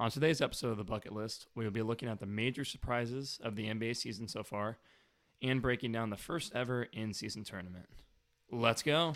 [0.00, 3.40] On today's episode of the Bucket List, we will be looking at the major surprises
[3.42, 4.78] of the NBA season so far
[5.42, 7.86] and breaking down the first ever in season tournament.
[8.48, 9.14] Let's go.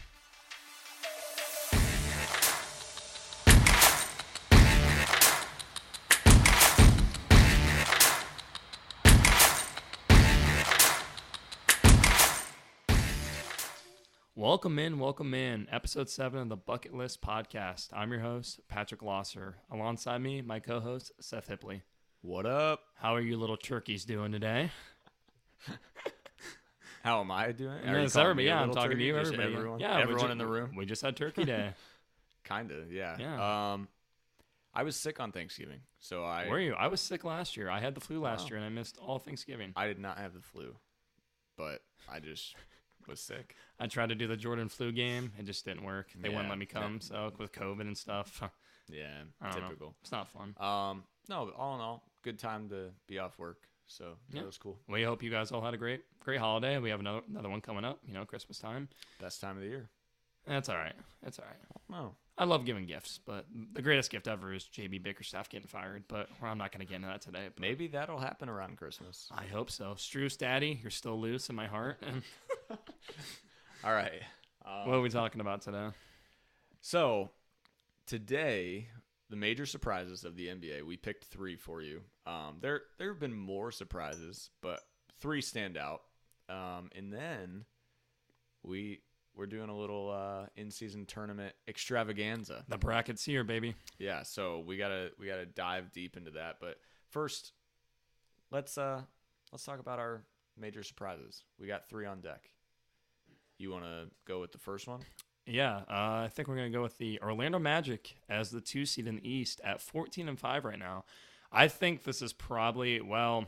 [14.52, 15.66] Welcome in, welcome in.
[15.72, 17.88] Episode 7 of the Bucket List Podcast.
[17.94, 19.56] I'm your host, Patrick Losser.
[19.70, 21.80] Alongside me, my co host, Seth Hipley.
[22.20, 22.82] What up?
[22.96, 24.70] How are you little turkeys doing today?
[27.02, 27.70] How am I doing?
[27.70, 28.34] Are you calling everybody.
[28.36, 29.14] me a Yeah, I'm little talking to you.
[29.14, 29.54] Just everybody.
[29.54, 30.76] Everyone, Yeah, we everyone ju- in the room.
[30.76, 31.72] We just had Turkey Day.
[32.44, 33.16] Kinda, yeah.
[33.18, 33.72] Yeah.
[33.72, 33.88] Um,
[34.74, 36.74] I was sick on Thanksgiving, so I Were you?
[36.74, 37.70] I was sick last year.
[37.70, 38.48] I had the flu last Wow.
[38.48, 39.72] year and I missed all Thanksgiving.
[39.76, 40.74] I did not have the flu,
[41.56, 42.54] but I just
[43.08, 43.54] was sick.
[43.80, 45.32] I tried to do the Jordan flu game.
[45.38, 46.08] It just didn't work.
[46.20, 47.00] They wouldn't let me come.
[47.00, 48.42] So with COVID and stuff,
[48.88, 49.06] Yeah,
[49.42, 49.68] don't know.
[49.68, 49.94] typical.
[50.02, 50.54] it's not fun.
[50.58, 53.68] Um, no, but all in all, good time to be off work.
[53.86, 54.40] So Yeah.
[54.40, 54.78] that was cool.
[54.88, 56.78] We hope you guys all had a great, great holiday.
[56.78, 58.00] We have another another one coming up.
[58.06, 58.88] You know, Christmas time.
[59.20, 59.88] Best time of the year.
[60.46, 60.94] That's all right.
[61.22, 61.80] That's all right.
[61.90, 66.04] No, I love giving gifts, but the greatest gift ever is JB Bickerstaff getting fired.
[66.08, 67.48] But well, I'm not going to get into that today.
[67.58, 69.28] Maybe that'll happen around Christmas.
[69.30, 69.94] I hope so.
[69.96, 72.02] Struce Daddy, you're still loose in my heart.
[73.84, 74.22] All right.
[74.64, 75.88] Um, what are we talking about today?
[76.80, 77.30] So,
[78.06, 78.88] today,
[79.28, 80.84] the major surprises of the NBA.
[80.84, 82.00] We picked three for you.
[82.26, 84.80] Um, there, there have been more surprises, but
[85.20, 86.02] three stand out.
[86.48, 87.64] Um, and then
[88.62, 89.00] we
[89.34, 92.64] we're doing a little uh, in-season tournament extravaganza.
[92.68, 93.74] The brackets here, baby.
[93.98, 96.56] Yeah, so we gotta we gotta dive deep into that.
[96.60, 96.76] But
[97.08, 97.52] first,
[98.50, 99.02] let's uh
[99.50, 100.22] let's talk about our
[100.58, 101.44] major surprises.
[101.58, 102.50] We got three on deck.
[103.58, 105.00] You want to go with the first one?
[105.46, 109.06] Yeah, uh, I think we're gonna go with the Orlando Magic as the two seed
[109.06, 111.04] in the East at 14 and five right now.
[111.50, 113.46] I think this is probably well,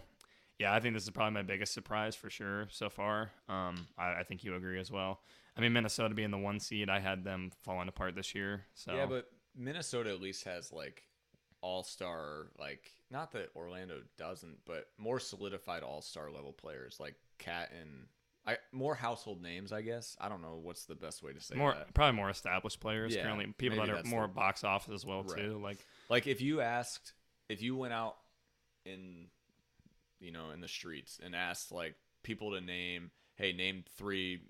[0.58, 3.30] yeah, I think this is probably my biggest surprise for sure so far.
[3.48, 5.20] Um, I, I think you agree as well.
[5.56, 8.64] I mean, Minnesota being the one seed, I had them falling apart this year.
[8.74, 11.02] So Yeah, but Minnesota at least has like
[11.60, 17.14] all star, like not that Orlando doesn't, but more solidified all star level players like
[17.38, 18.06] Cat and
[18.46, 20.16] I more household names, I guess.
[20.20, 21.94] I don't know what's the best way to say more that.
[21.94, 25.22] probably more established players Yeah, currently, people that are more the- box office as well
[25.22, 25.38] Right.
[25.38, 25.58] too.
[25.62, 27.14] Like Like if you asked,
[27.48, 28.16] if you went out
[28.84, 29.28] in,
[30.20, 34.42] you know, in the streets and asked like people to name, hey, name three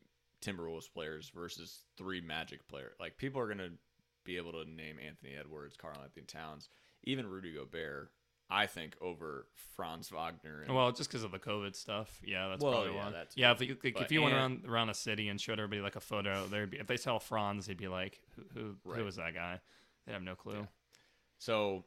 [0.45, 3.71] Timberwolves players versus three Magic player, like people are gonna
[4.25, 6.69] be able to name Anthony Edwards, Karl-Anthony Towns,
[7.05, 8.11] even Rudy Gobert.
[8.51, 10.63] I think over Franz Wagner.
[10.63, 13.11] And, Well, just because of the COVID stuff, yeah, that's Well, probably yeah, why.
[13.11, 15.59] that's yeah, if you like, if you went and- around around a city and showed
[15.59, 18.77] everybody like a photo, there'd be if they saw Franz, they'd be like, who who,
[18.85, 18.99] Right.
[19.01, 19.61] who is that guy?
[20.07, 20.59] They have no clue.
[20.61, 20.67] Yeah.
[21.39, 21.85] so,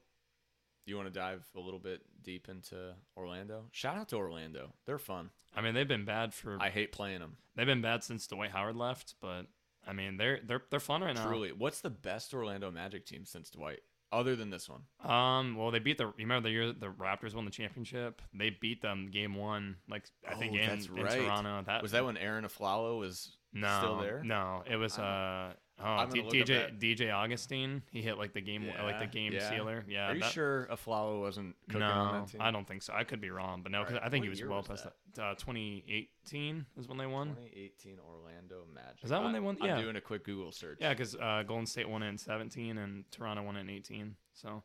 [0.92, 3.66] you want to dive a little bit deep into Orlando?
[3.72, 4.74] Shout out to Orlando.
[4.86, 5.30] They're fun.
[5.56, 7.38] I mean, they've been bad for I hate playing them.
[7.56, 9.48] they've been bad since Dwight Howard left, but
[9.88, 11.26] I mean, they're they're they're fun right now.
[11.28, 13.80] Truly, what's the best Orlando Magic team since Dwight,
[14.12, 14.82] other than this one?
[15.10, 16.06] Um, well, they beat the.
[16.08, 18.22] You remember the year the Raptors won the championship?
[18.34, 19.78] They beat them game one.
[19.90, 20.96] Like I think Oh, in, that's in.
[20.96, 21.64] Toronto.
[21.66, 24.22] That Was that when Arron Afflalo was no still there?
[24.24, 26.98] No, it was uh oh D- gonna look up DJ.
[26.98, 27.84] DJ Augustin.
[27.92, 29.50] He hit like the game like the game yeah.
[29.50, 29.86] sealer.
[29.88, 30.10] Yeah.
[30.10, 32.42] Are you that- sure Afflalo wasn't cooking no, on that team?
[32.42, 32.94] I don't think so.
[32.94, 34.68] I could be wrong, but no, 'cause Alright, I think what he was well was
[34.68, 34.94] past that?
[35.16, 35.24] that.
[35.24, 37.30] Uh, 2018 is when they won.
[37.36, 39.04] 2018 Orlando Magic.
[39.04, 39.58] Is that when they won?
[39.58, 39.64] Yeah.
[39.74, 39.84] I'm Yeah.
[39.84, 40.78] doing a quick Google search.
[40.82, 44.16] Yeah, because uh, Golden State won it in 17 and Toronto won it in 18.
[44.34, 44.64] So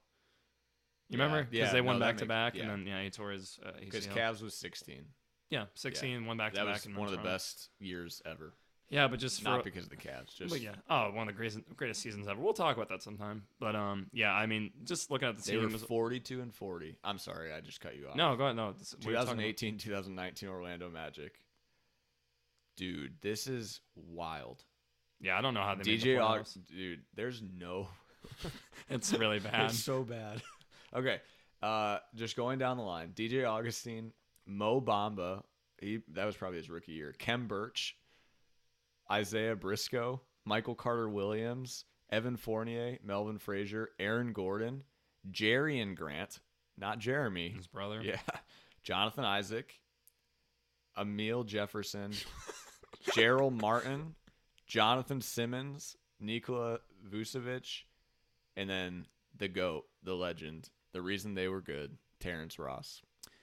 [1.09, 1.45] you Yeah, remember?
[1.51, 4.07] Because yeah, they won back to back, and then yeah, he tore his uh, because
[4.07, 4.17] ACL.
[4.17, 5.05] Cavs was 16.
[5.51, 6.67] yeah, 16, one back to back.
[6.83, 8.55] That was one of the best years ever.
[8.93, 11.35] Yeah, but just for Not because of the Cavs, just But yeah, oh, one of
[11.35, 12.39] the greatest greatest seasons ever.
[12.39, 13.43] We'll talk about that sometime.
[13.59, 15.73] But um, yeah, I mean, just looking at the they were team.
[15.73, 16.99] was- 42 and 40.
[17.03, 18.17] I'm sorry, I just cut you off.
[18.17, 18.57] no, go ahead.
[18.57, 21.41] No, this- we were talking about- 2018, 2019 Orlando Magic.
[22.77, 24.63] Dude, this is wild.
[25.21, 26.59] Yeah, I don't know how they made the DJ playoffs.
[26.67, 27.89] Dude, there's no
[28.91, 29.71] It's really bad.
[29.71, 30.43] It's so bad.
[30.95, 31.21] okay.
[31.63, 33.13] Uh just going down the line.
[33.15, 34.13] DJ Augustin,
[34.47, 35.43] Mo Bamba,
[35.81, 37.15] he that was probably his rookie year.
[37.19, 37.97] Khem Birch,
[39.11, 44.85] Isaiah Briscoe, Michael Carter Williams, Evan Fournier, Melvin Frazier, Aaron Gordon,
[45.31, 46.41] Jerian Grant,
[46.77, 47.51] not Jeremy.
[47.51, 48.03] His brother.
[48.03, 48.21] Yeah.
[48.83, 49.79] Jonathan Isaac,
[50.97, 52.13] Amile Jefferson,
[53.15, 54.17] Jarell Martin,
[54.67, 57.83] Jonathan Simmons, Nikola Vucevic,
[58.57, 59.07] and then
[59.37, 63.03] the GOAT, the legend, the reason they were good, Terrence Ross.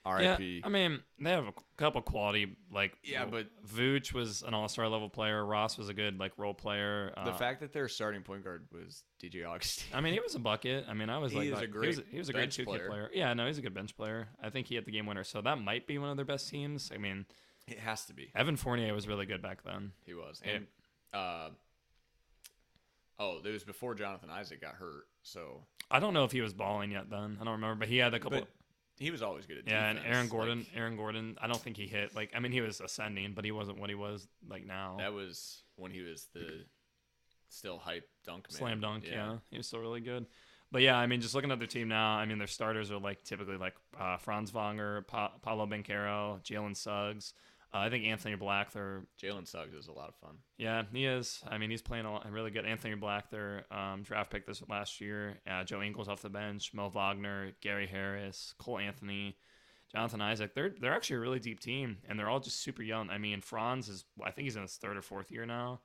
[0.10, 0.62] R.I.P.
[0.64, 2.94] I mean, they have a couple quality like.
[3.04, 5.46] Yeah, but- Vooch was an all-star level player.
[5.46, 7.12] Ross was a good like role player.
[7.16, 9.86] the uh, fact that their starting point guard was DJ Augustin.
[9.94, 10.86] I mean, he was a bucket.
[10.90, 12.34] I mean, I was He like, is like- a he great was, he was a
[12.34, 12.88] great bench two player.
[12.90, 13.10] player.
[13.14, 14.30] Yeah, no, he's a good bench player.
[14.42, 16.50] I think he had the game winner, so that might be one of their best
[16.50, 16.92] teams.
[16.94, 17.26] I mean,
[17.68, 18.32] it has to be.
[18.36, 19.92] Evan Fournier was really good back then.
[20.06, 20.42] He was.
[20.46, 20.52] Yeah.
[20.54, 20.68] And
[21.14, 21.50] uh,
[23.20, 25.04] oh, it was before Jonathan Isaac got hurt.
[25.24, 27.38] So, I don't know if he was balling yet then.
[27.40, 28.40] I don't remember, but he had a couple.
[28.40, 28.48] but
[29.00, 30.00] he was always good at yeah, and.
[30.06, 31.38] Aaron Gordon, Like, Aaron Gordon.
[31.42, 32.32] I don't think he hit like.
[32.36, 34.98] I mean, he was ascending, but he wasn't what he was like now.
[35.00, 36.66] that was when he was the
[37.50, 38.58] still hype dunk man.
[38.58, 39.38] Slam dunk, yeah.
[39.50, 40.26] He was still really good.
[40.72, 43.00] But yeah, I mean, just looking at their team now, I mean, their starters are
[43.00, 47.34] like typically like uh, Franz Wagner, pa- Paolo Banchero, Jalen Suggs.
[47.74, 50.38] Uh, I think Anthony Black, their Jalen Suggs is a lot of fun.
[50.58, 51.44] Yeah, he is.
[51.48, 52.66] I mean, he's playing a lot, really good.
[52.66, 55.40] Anthony Black, their um, draft pick this last year.
[55.50, 56.72] Uh, Joe Ingles off the bench.
[56.74, 59.38] Moe Wagner, Gary Harris, Cole Anthony,
[59.92, 60.56] Jonathan Isaac.
[60.56, 63.10] They're they're actually a really deep team, and they're all just super young.
[63.12, 64.04] I mean, Franz is.
[64.24, 65.82] I think he's in his third or fourth year now.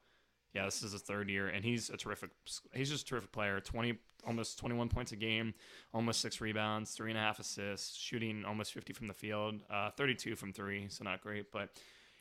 [0.55, 2.31] Yeah, this is his third year, and he's a terrific.
[2.73, 3.61] He's just a terrific player.
[3.61, 5.53] Twenty, almost twenty-one points a game,
[5.93, 9.91] almost six rebounds, three and a half assists, shooting almost fifty from the field, uh,
[9.91, 11.71] thirty-two from three, so not great, but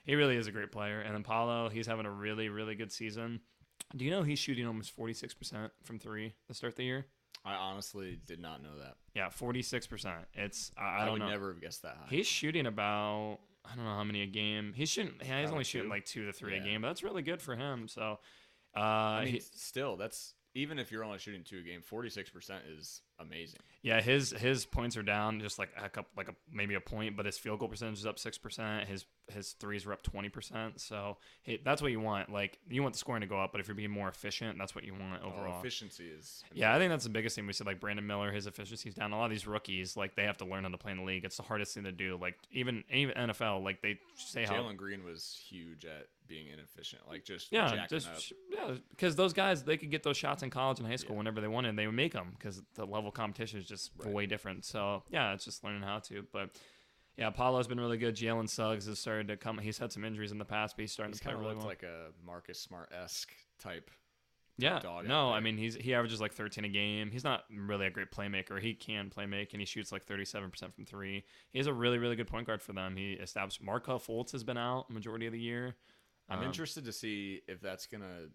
[0.05, 0.99] he really is a great player.
[1.01, 3.39] And then Paolo, he's having a really, really good season.
[3.95, 7.05] Do you know he's shooting almost 46% from three to start the year?
[7.45, 8.95] I honestly did not know that.
[9.13, 10.11] Yeah, 46%.
[10.33, 11.29] It's, I, I I, don't would know.
[11.29, 12.07] never have guessed that high.
[12.09, 14.73] He's shooting about, I don't know how many a game.
[14.75, 17.21] He's shooting, yeah, he's only shooting like two to three a game, but that's really
[17.21, 17.87] good for him.
[17.87, 18.19] So,
[18.75, 22.59] uh, I mean, he- still, that's even if you're only shooting two a game, 46%
[22.77, 23.59] is amazing.
[23.81, 27.17] Yeah, his his points are down just like a couple, like a maybe a point,
[27.17, 28.87] but his field goal percentage is up six percent.
[28.87, 30.79] His his threes were up twenty percent.
[30.79, 32.31] So hey, that's what you want.
[32.31, 34.73] Like you want the scoring to go up, but if you're being more efficient, that's
[34.75, 35.59] what you want Oh, overall.
[35.59, 36.43] efficiency is.
[36.53, 37.67] yeah, I think that's the biggest thing we said.
[37.67, 39.11] Like Brandon Miller, his efficiency's down.
[39.11, 41.03] A lot of these rookies, like they have to learn how to play in the
[41.03, 41.25] league.
[41.25, 42.17] It's the hardest thing to do.
[42.21, 47.01] Like even even NFL, like they say how Jalen Green was huge at being inefficient,
[47.07, 48.17] like just yeah, just up.
[48.49, 51.41] yeah, because those guys they could get those shots in college and high school whenever
[51.41, 51.75] they wanted.
[51.75, 54.13] They would make them because the level of competition is just Right.
[54.13, 54.65] way different.
[54.65, 56.25] So yeah, it's just learning how to.
[56.31, 56.51] But
[57.17, 58.15] yeah, Paolo's been really good.
[58.15, 59.57] Jalen Suggs has started to come.
[59.59, 61.55] He's had some injuries in the past, but he's starting He's to kind of really
[61.55, 61.65] well.
[61.67, 63.91] like a Marcus Smart esque type.
[64.59, 67.09] yeah, dog no, I mean he's he averages like 13 a game.
[67.11, 68.59] He's not really a great playmaker.
[68.61, 71.23] He can play make and he shoots like 37 percent from three.
[71.51, 72.95] He is a really really good point guard for them.
[72.95, 75.75] He established Markelle Fultz has been out majority of the year.
[76.29, 78.29] I'm Um, interested to see if that's gonna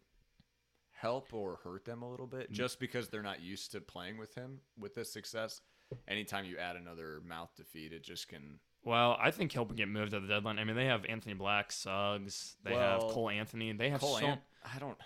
[0.90, 2.30] help or hurt them a little Mm.
[2.38, 5.60] bit, just because they're not used to playing with him with this success.
[6.06, 8.60] Anytime you add another mouth to feed, it just can.
[8.82, 10.58] Well, I think he'll get moved at the deadline.
[10.58, 12.56] I mean, they have Anthony Black, Suggs.
[12.62, 13.72] They Well, have Cole Anthony.
[13.72, 14.98] They have Cole, so Ant- I don't.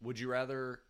[0.00, 0.82] Would you rather?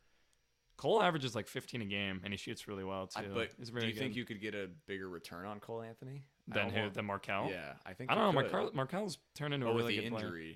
[0.77, 3.21] Cole averages like 15 a game, and he shoots really well too.
[3.21, 6.23] I, but He's do you think you could get a bigger return on Cole Anthony
[6.47, 6.77] than who?
[6.79, 7.51] almost- Than Markelle?
[7.51, 8.11] Yeah, I think.
[8.13, 8.43] I don't know.
[8.43, 8.53] could.
[8.53, 10.55] Markelle, Markelle's turned into but a with really the good player.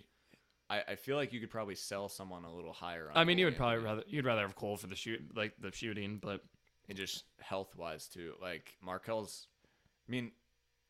[0.72, 3.10] I, I feel like you could probably sell someone a little higher.
[3.10, 5.52] On I mean, you would probably rather you'd rather have Cole for the shoot, like
[5.60, 6.40] the shooting, but
[6.88, 8.32] and just health wise too.
[8.40, 9.48] Like Markelle's,
[10.08, 10.32] I mean,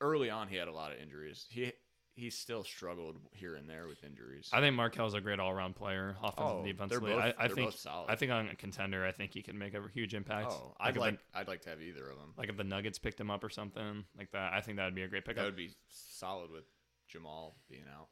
[0.01, 1.47] early on he had a lot of injuries.
[1.51, 1.73] He
[2.15, 4.51] he still struggled here and there with injuries.
[4.53, 7.13] I think Markelle's a great all-around player, offensive, Oh, defensively.
[7.13, 7.75] both- I, I think.
[8.07, 10.49] I think on a contender, I think he can make a huge impact.
[10.51, 12.35] oh, I'd if like the, I'd like to have either of them.
[12.37, 14.53] like if the Nuggets picked him up or something like that.
[14.53, 15.43] I think that would be a great pickup.
[15.43, 16.65] That would be solid with
[17.09, 18.09] Jamal being out.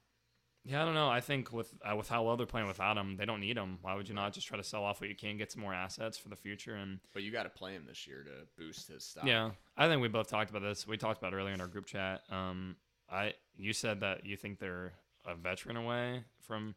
[0.65, 1.09] Yeah, I don't know.
[1.09, 3.79] I think with uh, with how well they're playing without him, they don't need him.
[3.81, 5.73] Why would you not just try to sell off what you can, get some more
[5.73, 6.75] assets for the future?
[6.75, 9.25] And But you got to play him this year to boost his stock.
[9.27, 10.87] yeah, I think we both talked about this.
[10.87, 12.23] We talked about it earlier in our group chat.
[12.31, 12.77] Um,
[13.11, 14.93] I you said that you think they're
[15.27, 16.75] a veteran away from.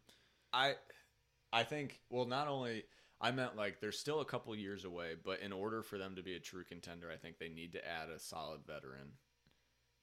[0.53, 0.75] I
[1.51, 2.86] I think well not only
[3.19, 6.24] I meant like they're still a couple years away, but in order for them to
[6.24, 9.13] be a true contender, I think they need to add a solid veteran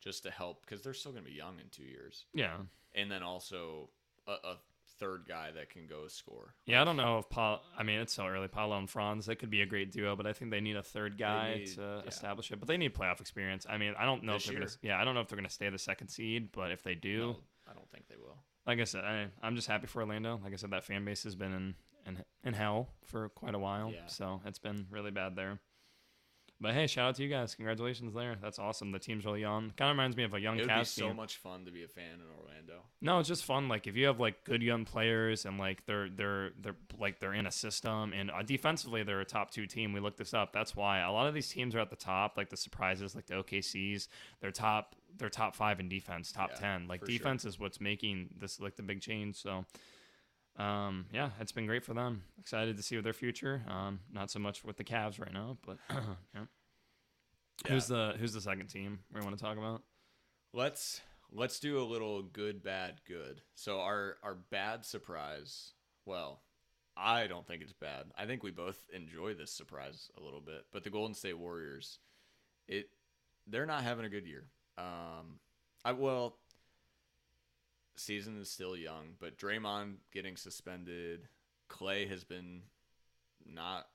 [0.01, 2.57] just to help because they're still going to be young in two years, Yeah,
[2.95, 3.91] and then also
[4.27, 4.57] a, a
[4.99, 6.55] third guy that can go score.
[6.67, 6.83] yeah.
[6.83, 7.63] I don't know if Paul.
[7.79, 8.49] I mean, it's so early.
[8.49, 10.83] Paolo and Franz, they could be a great duo, but I think they need a
[10.83, 12.09] third guy need- to yeah.
[12.09, 12.59] establish it.
[12.61, 13.67] But they need playoff experience.
[13.69, 14.71] I mean, I don't know This if they're gonna.
[14.83, 17.19] Yeah, I don't know if they're gonna stay the second seed, but if they do,
[17.19, 17.37] No,
[17.71, 18.37] I don't think they will.
[18.67, 20.39] like I said, I, I'm just happy for Orlando.
[20.45, 21.75] Like I said, that fan base has been in
[22.07, 23.91] in, in hell for quite a while.
[23.93, 24.07] Yeah.
[24.07, 25.61] So it's been really bad there.
[26.63, 27.55] But hey, shout out to you guys.
[27.55, 28.37] Congratulations there.
[28.43, 28.93] That's awesome.
[28.93, 29.73] The team's really young.
[29.79, 31.17] Kind of reminds me of a young It would be so team.
[31.17, 32.83] much fun to be a fan in Orlando.
[33.01, 33.67] No, it's just fun.
[33.69, 37.33] Like if you have like good young players and like they're they're they're like they're
[37.33, 39.95] in a system and uh, defensively they're a top two team.
[39.95, 40.53] We looked this up.
[40.53, 42.37] That's why a lot of these teams are at the top.
[42.37, 44.09] Like the surprises, like the OKC's,
[44.41, 46.89] they're top they're top five in defense, top Yeah, ten.
[46.89, 47.17] Like for sure.
[47.19, 49.37] defense is what's making this like the big change.
[49.37, 49.65] So.
[50.61, 52.23] Um, yeah, it's been great for them.
[52.39, 53.63] Excited to see their future.
[53.67, 55.79] Um, not so much with the Cavs right now, but
[56.35, 56.45] yeah.
[57.67, 59.83] Who's the Who's the second team we want to talk about?
[60.53, 61.01] Let's
[61.33, 63.41] let's do a little good, bad, good.
[63.55, 65.73] So our our bad surprise.
[66.05, 66.43] Well,
[66.97, 68.07] I don't think it's bad.
[68.17, 70.67] I think we both enjoy this surprise a little bit.
[70.73, 71.99] But the Golden State Warriors,
[72.69, 72.91] it
[73.47, 74.45] they're not having a good year.
[74.77, 75.39] Um,
[75.85, 76.37] I well,
[77.97, 81.29] season is still young, but Draymond getting suspended,
[81.71, 82.63] Klay has been
[83.47, 83.87] not.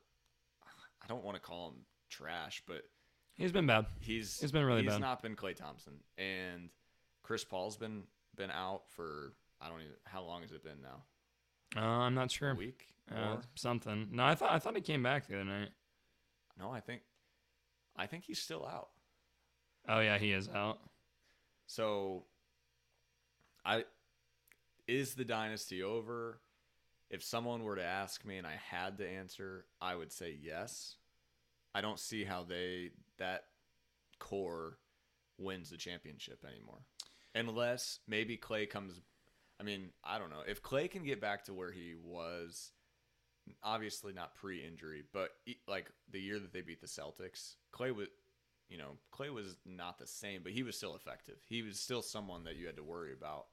[1.03, 2.83] I don't want to call him trash, but
[3.35, 3.85] He's been bad.
[3.99, 4.95] he's He's been really he's bad.
[4.95, 6.69] He's not been Klay Thompson, and
[7.21, 8.03] Chris Paul's been
[8.35, 11.03] been out for I don't even how long has it been now?
[11.75, 12.51] Uh, I'm not sure.
[12.51, 12.87] A week?
[13.13, 14.07] Uh, something.
[14.11, 15.69] No, I thought I thought he came back the other night.
[16.57, 17.01] No, I think
[17.95, 18.89] I think he's still out.
[19.87, 20.79] Oh yeah, he is out.
[21.67, 22.25] So
[23.65, 23.85] I
[24.87, 26.39] is the dynasty over?
[27.09, 30.95] If someone were to ask me and I had to answer, I would say yes.
[31.73, 33.45] I don't see how they that
[34.19, 34.77] core
[35.37, 36.79] wins the championship anymore.
[37.33, 39.01] Unless maybe Klay comes
[39.59, 40.43] I mean, I don't know.
[40.47, 42.71] If Klay can get back to where he was
[43.63, 45.29] obviously not pre-injury, but
[45.67, 48.07] like the year that they beat the Celtics, Klay was
[48.69, 51.35] you know, Klay was not the same, but he was still effective.
[51.47, 53.45] He was still someone that you had to worry about.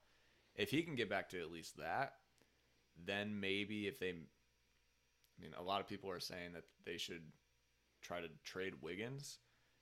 [0.56, 2.14] If he can get back to at least that,
[3.04, 7.22] then maybe if they, I mean, a lot of people are saying that they should
[8.02, 9.38] try to trade Wiggins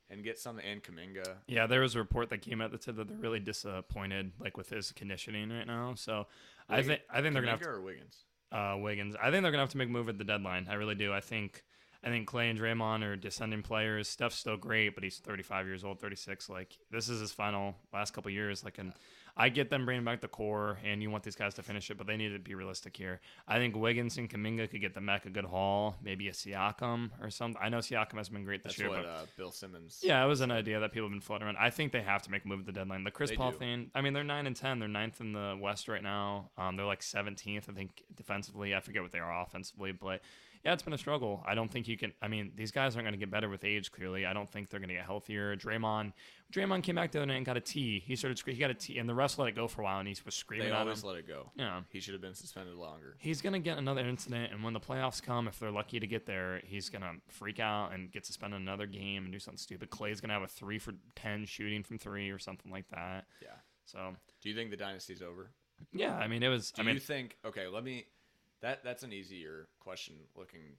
[0.08, 1.36] and get something and Kuminga.
[1.46, 4.56] Yeah, there was a report that came out that said that they're really disappointed, like
[4.56, 5.94] with his conditioning right now.
[5.96, 6.26] So
[6.68, 8.24] I think I think they're gonna have to, or Wiggins.
[8.52, 9.16] uh, Wiggins.
[9.20, 10.66] I think they're gonna have to make a move at the deadline.
[10.70, 11.12] I really do.
[11.12, 11.64] I think
[12.02, 14.08] I think Klay and Draymond are descending players.
[14.08, 16.48] Steph's still great, but he's 35 years old, 36.
[16.48, 18.64] Like this is his final last couple years.
[18.64, 18.92] Like, and
[19.36, 21.96] I get them bringing back the core, and you want these guys to finish it,
[21.98, 23.20] but they need to be realistic here.
[23.48, 27.10] I think Wiggins and Kuminga could get them back a good haul, maybe a Siakam
[27.20, 27.60] or something.
[27.62, 30.00] I know Siakam has been great this That's year, what but uh, Bill Simmons.
[30.02, 31.56] yeah, it was an idea that people have been floating around.
[31.58, 33.04] I think they have to make a move at the deadline.
[33.04, 33.58] The Chris They Paul do.
[33.58, 33.90] thing.
[33.94, 34.78] I mean, they're nine and ten.
[34.78, 36.50] They're ninth in the West right now.
[36.58, 38.74] Um, they're like seventeenth, I think, defensively.
[38.74, 40.20] I forget what they are offensively, but
[40.64, 41.42] yeah, it's been a struggle.
[41.46, 42.12] I don't think you can.
[42.20, 43.90] I mean, these guys aren't going to get better with age.
[43.90, 45.56] Clearly, I don't think they're going to get healthier.
[45.56, 46.12] Draymond,
[46.52, 48.02] Draymond came back the other night and got a T.
[48.04, 48.38] He started.
[48.44, 50.14] He got a T, and the refs let it go for a while, and he
[50.24, 51.50] was screaming They always let it go.
[51.56, 51.80] Yeah.
[51.88, 53.16] He should have been suspended longer.
[53.18, 56.26] He's gonna get another incident, and when the playoffs come, if they're lucky to get
[56.26, 59.88] there, he's gonna freak out and get suspended another game and do something stupid.
[59.90, 63.24] Klay's gonna have a three for ten shooting from three or something like that.
[63.40, 63.48] Yeah.
[63.86, 65.52] So Do you think the dynasty's over?
[65.92, 66.70] yeah, I mean it was.
[66.70, 67.38] Do I mean, you think?
[67.46, 68.04] Okay, let me.
[68.62, 70.14] That that's an easier question.
[70.36, 70.76] Looking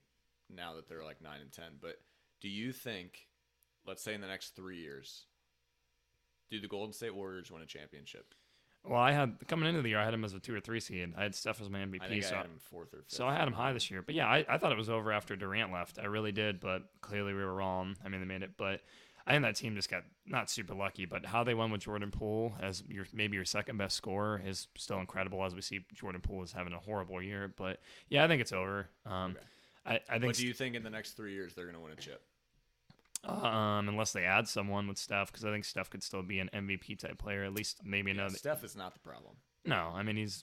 [0.54, 1.98] now that they're like nine and ten, but
[2.40, 3.26] do you think,
[3.86, 5.26] let's say in the next three years,
[6.50, 8.34] do the Golden State Warriors win a championship?
[8.84, 10.80] well, I had coming into the year, I had him as a two or three
[10.80, 11.12] seed.
[11.16, 13.12] I had Steph as my MVP, I think so I had him fourth or fifth.
[13.12, 14.02] so I had him high this year.
[14.02, 15.98] But yeah, I, I thought it was over after Durant left.
[16.00, 17.96] I really did, but clearly we were wrong.
[18.04, 18.80] I mean, they made it, but.
[19.26, 22.10] I think that team just got not super lucky, but how they won with Jordan
[22.10, 25.44] Poole as your maybe your second best scorer is still incredible.
[25.44, 28.52] As we see, Jordan Poole is having a horrible year, but yeah, I think it's
[28.52, 28.88] over.
[29.06, 29.40] Um, Okay.
[29.84, 31.80] I, I think But do you think in the next three years they're going to
[31.80, 32.22] win a chip?
[33.24, 36.50] um, unless they add someone with Steph, because I think Steph could still be an
[36.52, 38.36] MVP type player, at least maybe Yeah, another.
[38.36, 39.34] Steph is not the problem.
[39.64, 40.42] No, I mean he's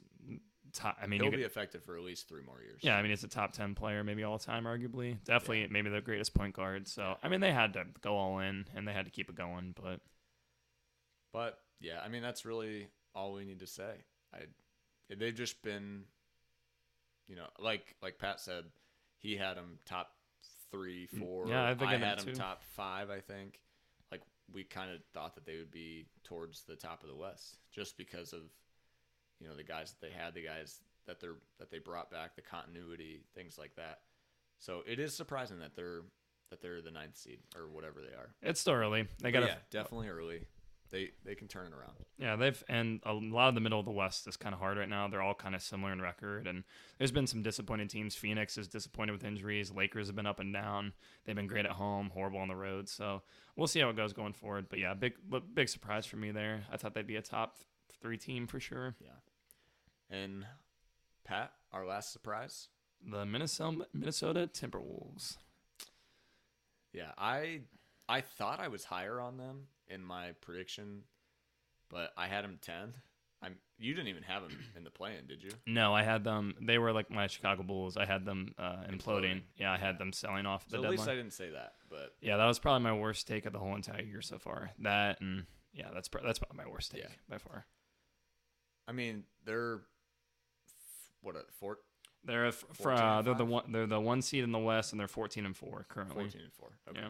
[0.74, 0.98] top.
[1.02, 2.80] I mean, He'll be effective for at least three more years.
[2.82, 5.18] yeah, I mean it's a top ten player, maybe all time, arguably.
[5.24, 6.88] Definitely, maybe the greatest point guard.
[6.88, 9.36] So I mean, they had to go all in and they had to keep it
[9.36, 10.00] going, but
[11.34, 14.04] But yeah, I mean that's really all we need to say.
[14.34, 14.40] I
[15.16, 16.04] they've just been,
[17.28, 18.66] you know, like like Pat said,
[19.18, 20.12] he had them top
[20.72, 21.46] three, four.
[21.46, 22.34] Mm, yeah, I think I I had them too.
[22.36, 23.10] top five.
[23.10, 23.60] I think.
[24.12, 24.22] Like
[24.54, 27.98] we kind of thought that they would be towards the top of the West, just
[27.98, 28.42] because of,
[29.40, 32.36] you know, the guys that they had, the guys that they're that they brought back,
[32.36, 34.00] the continuity, things like that.
[34.60, 36.02] So it is surprising that they're
[36.50, 38.34] that they're the ninth seed or whatever they are.
[38.42, 39.08] it's still early.
[39.22, 40.48] They oh, got to yeah, definitely early.
[40.92, 41.94] They they can turn it around.
[42.18, 44.78] Yeah, they've and a lot of the middle of the West is kind of hard
[44.78, 45.08] right now.
[45.08, 46.64] They're all kind of similar in record, and
[46.98, 48.16] there's been some disappointing teams.
[48.16, 49.72] Phoenix is disappointed with injuries.
[49.72, 50.94] Lakers have been up and down.
[51.26, 52.90] They've been great at home, horrible on the road.
[52.90, 53.22] So
[53.56, 54.66] we'll see how it goes going forward.
[54.68, 55.14] But yeah, big
[55.54, 56.64] big surprise for me there.
[56.72, 57.58] I thought they'd be a top
[58.02, 58.96] three team for sure.
[60.10, 60.46] And
[61.24, 62.68] Pat, our last surprise.
[63.06, 65.38] The Minnesota Minnesota Timberwolves.
[66.94, 67.62] Yeah, I
[68.08, 71.04] I thought I was higher on them in my prediction,
[71.90, 72.94] but I had them ten.
[73.42, 75.52] I'm you didn't even have them in the plan, did you?
[75.66, 76.56] No, I had them.
[76.62, 77.96] They were like my Chicago Bulls.
[77.96, 78.98] I had them uh, imploding.
[78.98, 79.42] Imploding.
[79.58, 80.98] Yeah, I had them selling off at the So at deadline.
[80.98, 83.60] least I didn't say that, but Yeah, that was probably my worst take of the
[83.60, 84.72] whole entire year so far.
[84.80, 87.10] That and yeah, that's that's probably my worst take Yeah.
[87.30, 87.66] by far.
[88.88, 89.82] I mean they're
[91.22, 91.80] what a four,
[92.24, 94.92] They're a f- for, uh, they're the one they're the one seed in the West
[94.94, 96.24] and they're fourteen and four currently.
[96.26, 96.70] 14 and four.
[96.90, 97.00] Okay.
[97.02, 97.10] Yeah.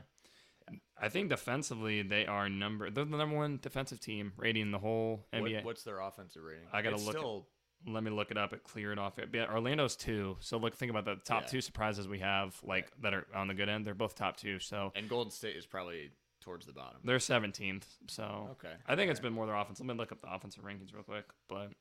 [1.02, 5.26] I think defensively they are number they're the number one defensive team rating the whole
[5.34, 5.56] NBA.
[5.58, 6.66] What, what's their offensive rating?
[6.72, 8.52] I gotta It's look at- Let me look it up.
[8.54, 9.18] And clear it cleared off.
[9.18, 9.30] It.
[9.34, 10.38] Yeah, Orlando's two.
[10.42, 11.48] So look, think about the top Yeah.
[11.48, 13.88] two surprises we have, like that are on the good end.
[13.88, 14.60] They're both top two.
[14.60, 16.12] So and Golden State is probably
[16.42, 17.00] towards the bottom.
[17.04, 17.86] they're 17th.
[18.08, 18.74] So Okay.
[18.86, 19.80] I think it's been more their offense.
[19.80, 21.26] Let me look up the offensive rankings real quick.
[21.48, 21.72] But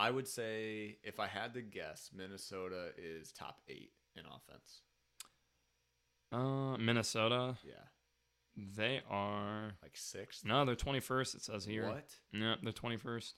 [0.00, 4.82] I would say if I had to guess, Minnesota is top eight in offense.
[6.32, 7.74] uh, Minnesota, Yeah,
[8.56, 10.44] they are like sixth.
[10.44, 11.34] no, they're 21st.
[11.36, 11.86] It says here.
[11.88, 12.08] What?
[12.32, 13.32] Yeah, they're 21st.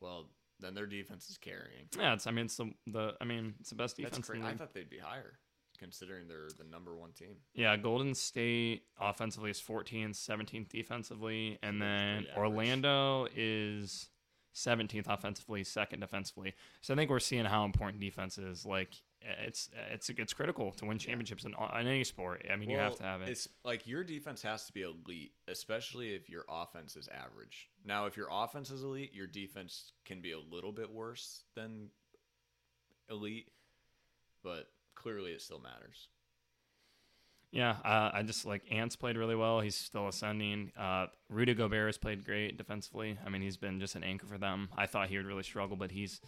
[0.00, 0.30] Well,
[0.60, 1.88] then their defense is carrying.
[1.98, 2.26] Yeah, it's.
[2.26, 4.16] I mean, it's the, the I mean, it's the best defense.
[4.16, 4.46] in crazy.
[4.46, 5.38] I thought they'd be higher,
[5.78, 7.36] considering they're the number one team.
[7.54, 12.26] Yeah, Golden State offensively is 14th, 17th defensively, and then.
[12.36, 14.08] Orlando is
[14.54, 16.54] 17th offensively, second defensively.
[16.80, 18.66] So I think we're seeing how important defense is.
[18.66, 22.46] Like it's it's it's critical to win championships in, in any sport.
[22.50, 23.28] I mean, you have to have it.
[23.28, 27.68] It's like your defense has to be elite, especially if your offense is average.
[27.84, 31.88] Now, if your offense is elite, your defense can be a little bit worse than
[33.10, 33.50] elite,
[34.42, 36.08] but clearly it still matters.
[37.52, 39.60] Yeah, uh, I just like Ants played really well.
[39.60, 40.70] He's still ascending.
[40.78, 43.18] Uh, Rudy Gobert has played great defensively.
[43.26, 44.68] I mean, he's been just an anchor for them.
[44.76, 46.20] I thought he would really struggle, but he's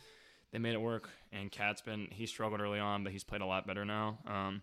[0.51, 1.11] they made it work.
[1.33, 4.19] And Cat's been he struggled early on, but he's played a lot better now.
[4.27, 4.63] Um,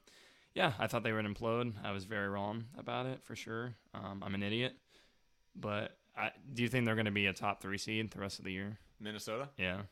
[0.54, 1.74] yeah, I thought they would implode.
[1.84, 3.76] I was very wrong about it for sure.
[3.94, 4.76] Um, I'm an idiot,
[5.56, 8.40] but I, do you think they're going to be a top three seed the rest
[8.40, 8.80] of the year?
[9.00, 9.84] Minnesota, Yeah,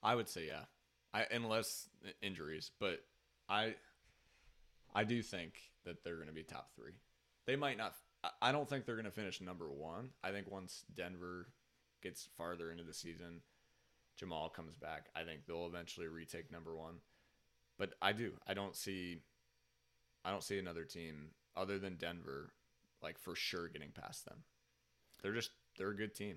[0.00, 0.64] I would say yeah,
[1.12, 1.88] I unless
[2.22, 3.00] injuries, but
[3.48, 3.74] I
[4.94, 6.92] I do think that they're going to be top three.
[7.46, 7.94] They might not.
[8.40, 10.10] I- don't think they're going to finish number one.
[10.22, 11.48] I think once Denver
[12.02, 13.40] gets farther into the season,
[14.16, 15.08] Jamal comes back.
[15.14, 16.94] I think they'll eventually retake number one.
[17.78, 18.32] But I do.
[18.46, 19.18] I don't see.
[20.24, 22.52] I don't see another team other than Denver,
[23.02, 24.38] like for sure getting past them.
[25.22, 26.36] They're just they're a good team,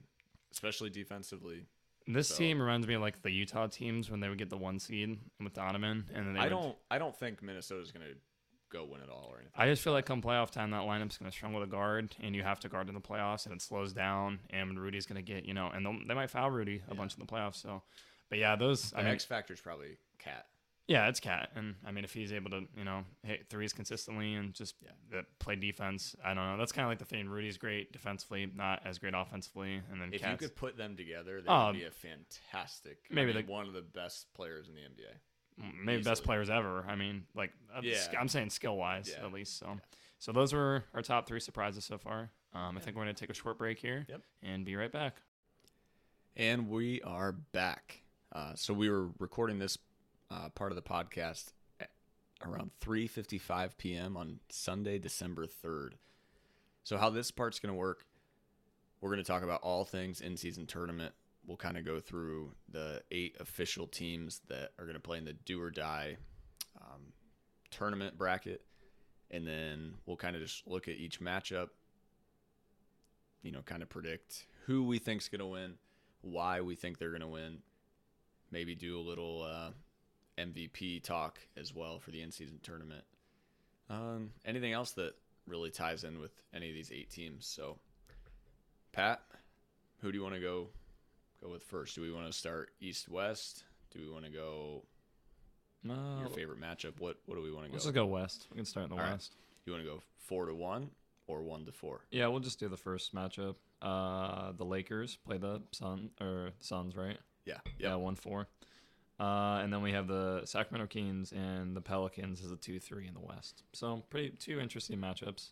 [0.52, 1.68] especially defensively.
[2.10, 4.58] this So- team reminds me of like the Utah teams when they would get the
[4.58, 6.78] one seed with Donovan, and then they I would- don't.
[6.92, 8.16] I don't think Minnesota's going to
[8.70, 9.52] go win it all or anything.
[9.56, 12.36] I just feel like come playoff time, that lineup's going to struggle to guard, and
[12.36, 15.34] you have to guard in the playoffs, and it slows down, and Rudy's going to
[15.34, 16.98] get, you know, and they'll- might foul Rudy a Yeah.
[16.98, 17.56] bunch in the playoffs.
[17.56, 17.84] So,
[18.30, 20.48] but yeah, those, The I mean, X factor is probably Cat.
[20.88, 24.34] yeah, it's Cat, and I mean, if he's able to, you know, hit threes consistently
[24.36, 25.20] and just Yeah.
[25.20, 26.58] Uh, play defense, I don't know.
[26.58, 27.30] That's kind of like the thing.
[27.30, 30.98] Rudy's great defensively, not as great offensively, and then If Cat's, you could put them
[30.98, 33.00] together, they would um, be a fantastic.
[33.10, 35.14] maybe I mean, the- one of the best players in the NBA.
[35.84, 36.86] Maybe best players ever.
[36.88, 37.98] I mean, like, Yeah.
[38.20, 39.26] I'm saying skill wise Yeah.
[39.26, 39.58] at least.
[39.58, 39.80] So,
[40.20, 42.32] so those were our top three surprises so far.
[42.54, 44.22] Um, I think we're going to take a short break here Yep.
[44.44, 45.22] and be right back.
[46.36, 48.04] And we are back.
[48.32, 49.78] Uh, so we were recording this
[50.30, 51.54] uh, part of the podcast
[52.46, 54.16] around 3:55 p.m.
[54.18, 55.94] on Sunday, December 3rd.
[56.84, 58.06] So how this part's going to work?
[59.02, 61.14] We're going to talk about all things in-season tournament.
[61.48, 65.26] We'll kind of go through the eight official teams that are going to play in
[65.26, 66.18] the do or die
[66.80, 67.14] um,
[67.72, 68.62] tournament bracket,
[69.32, 71.70] and then we'll kind of just look at each matchup.
[73.44, 75.76] You know, kind of predict who we think's going to win
[76.22, 77.60] why we think they're going to win.
[78.52, 79.72] Maybe do a little uh,
[80.38, 83.04] MVP talk as well for the in season tournament.
[83.90, 85.14] Um, anything else that
[85.46, 87.46] really ties in with any of these eight teams?
[87.46, 87.78] So,
[88.92, 89.22] Pat,
[90.02, 90.68] who do you want to go
[91.42, 91.96] go with first?
[91.96, 93.64] Do we want to start East West?
[93.92, 94.84] Do we want to go
[95.88, 97.00] Uh, your favorite matchup?
[97.00, 97.74] What What do we want to go?
[97.74, 98.48] let's just go west.
[98.52, 99.12] We can start in the All right.
[99.14, 99.36] west.
[99.66, 100.90] You want to go four to one
[101.28, 102.02] or one to four?
[102.12, 103.56] Yeah, we'll just do the first matchup.
[103.82, 107.18] Uh, the Lakers play the Sun or Suns, right?
[107.46, 107.60] Yeah.
[107.78, 107.96] Yeah, Yeah.
[107.96, 108.48] one four.
[109.20, 113.08] Uh, and then we have the Sacramento Kings and the Pelicans as a two three
[113.08, 113.64] in the West.
[113.74, 115.52] So pretty two interesting matchups.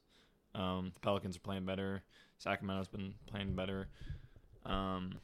[0.54, 2.02] Um, the Pelicans are playing better.
[2.38, 3.88] Sacramento's been playing better.
[4.66, 5.20] Um,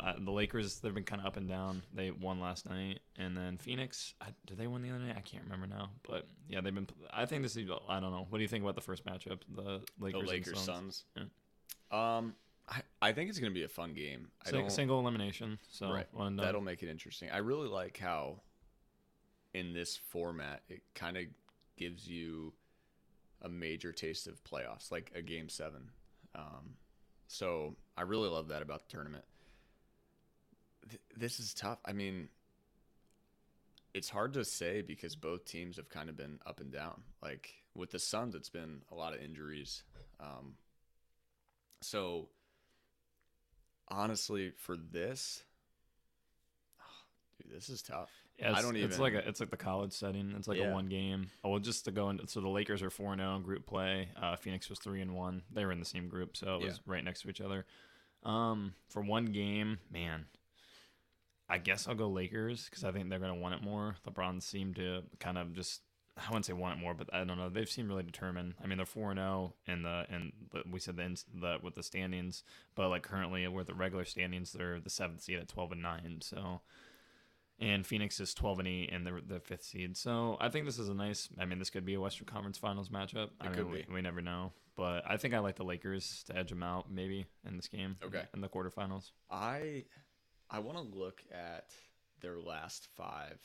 [0.00, 1.82] uh, the Lakers they've been kind of up and down.
[1.94, 4.14] They won last night, and then Phoenix.
[4.20, 5.16] I, did they win the other night?
[5.16, 5.90] I can't remember now.
[6.08, 6.88] But yeah, they've been.
[7.12, 7.68] I think this is.
[7.88, 8.26] I don't know.
[8.28, 9.40] What do you think about the first matchup?
[9.54, 10.22] The Lakers.
[10.22, 11.04] The Lakers Suns?
[11.16, 11.30] Suns.
[11.90, 12.34] Um,
[12.68, 14.28] I, I think it's going to be a fun game.
[14.44, 15.58] I Sing- don't, single elimination.
[15.70, 16.06] So right.
[16.36, 17.30] That'll make it interesting.
[17.30, 18.40] I really like how
[19.54, 21.24] in this format it kind of
[21.76, 22.54] gives you
[23.42, 25.90] a major taste of playoffs, like a game seven.
[26.34, 26.76] Um,
[27.26, 29.24] so I really love that about the tournament.
[30.88, 31.78] Th- this is tough.
[31.84, 32.28] I mean,
[33.94, 37.02] it's hard to say because both teams have kind of been up and down.
[37.22, 39.82] Like with the Suns, it's been a lot of injuries.
[40.20, 40.54] Um,
[41.80, 42.28] so
[43.88, 45.42] honestly, for this,
[47.42, 48.10] Dude, this is tough.
[48.38, 48.88] Yeah, I don't even.
[48.90, 50.32] It's like a, it's like the college setting.
[50.36, 50.70] It's like Yeah.
[50.70, 51.30] a one game.
[51.44, 54.08] Oh, well, just to go into so the Lakers are four zero in group play.
[54.20, 55.42] Uh, Phoenix was three and one.
[55.52, 57.66] They were in the same group, so it was right next to each other.
[58.24, 60.26] Um, for one game, man,
[61.52, 63.96] I guess I'll go Lakers because I think they're gonna want it more.
[64.08, 65.82] LeBron seemed to kind of just.
[66.16, 67.48] I wouldn't say want it more, but I don't know.
[67.50, 68.54] They've seemed really determined.
[68.62, 70.32] I mean, they're four and zero in the and
[70.70, 72.42] we said the, the with the standings,
[72.74, 76.20] but like currently with the regular standings, they're the seventh seed at twelve and nine.
[76.22, 76.62] So,
[77.58, 79.96] and Phoenix is 12 and 8 and the the fifth seed.
[79.98, 81.28] So I think this is a nice.
[81.38, 83.28] I mean, this could be a Western Conference Finals matchup.
[83.40, 83.86] I mean, could we, be.
[83.92, 87.26] we never know, but I think I like the Lakers to edge them out maybe
[87.46, 87.96] in this game.
[88.02, 88.22] Okay.
[88.32, 89.10] in the quarterfinals.
[89.30, 89.84] I
[90.52, 91.70] I want to look at
[92.20, 93.40] their last five,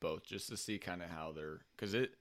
[0.00, 2.12] both just to see kind of how they're because it.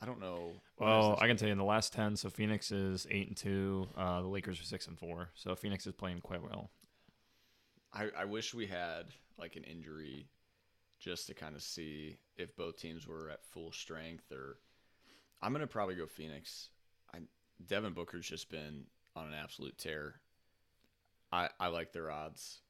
[0.00, 0.50] I don't know.
[0.80, 1.16] Well.
[1.20, 3.86] I can tell you in the last 10, so Phoenix is eight and two.
[3.96, 5.28] Uh, the Lakers are six and four.
[5.34, 6.70] So Phoenix is playing quite well.
[7.94, 9.04] I, I wish we had
[9.38, 10.26] like an injury
[10.98, 14.58] just to kind of see if both teams were at full strength or
[15.40, 16.70] I'm gonna probably go Phoenix.
[17.14, 17.18] I
[17.64, 20.16] Devin Booker's just been on an absolute tear.
[21.32, 22.60] I I like their odds.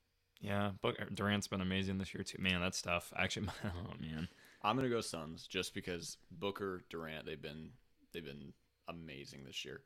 [0.43, 2.43] Yeah, but Durant's been amazing this year too.
[2.43, 3.13] Man, that's tough.
[3.17, 4.29] Actually, oh man.
[4.63, 7.71] I'm gonna go Suns just because Booker, Durant, they've been
[8.13, 8.53] they've been
[8.89, 9.83] amazing this year.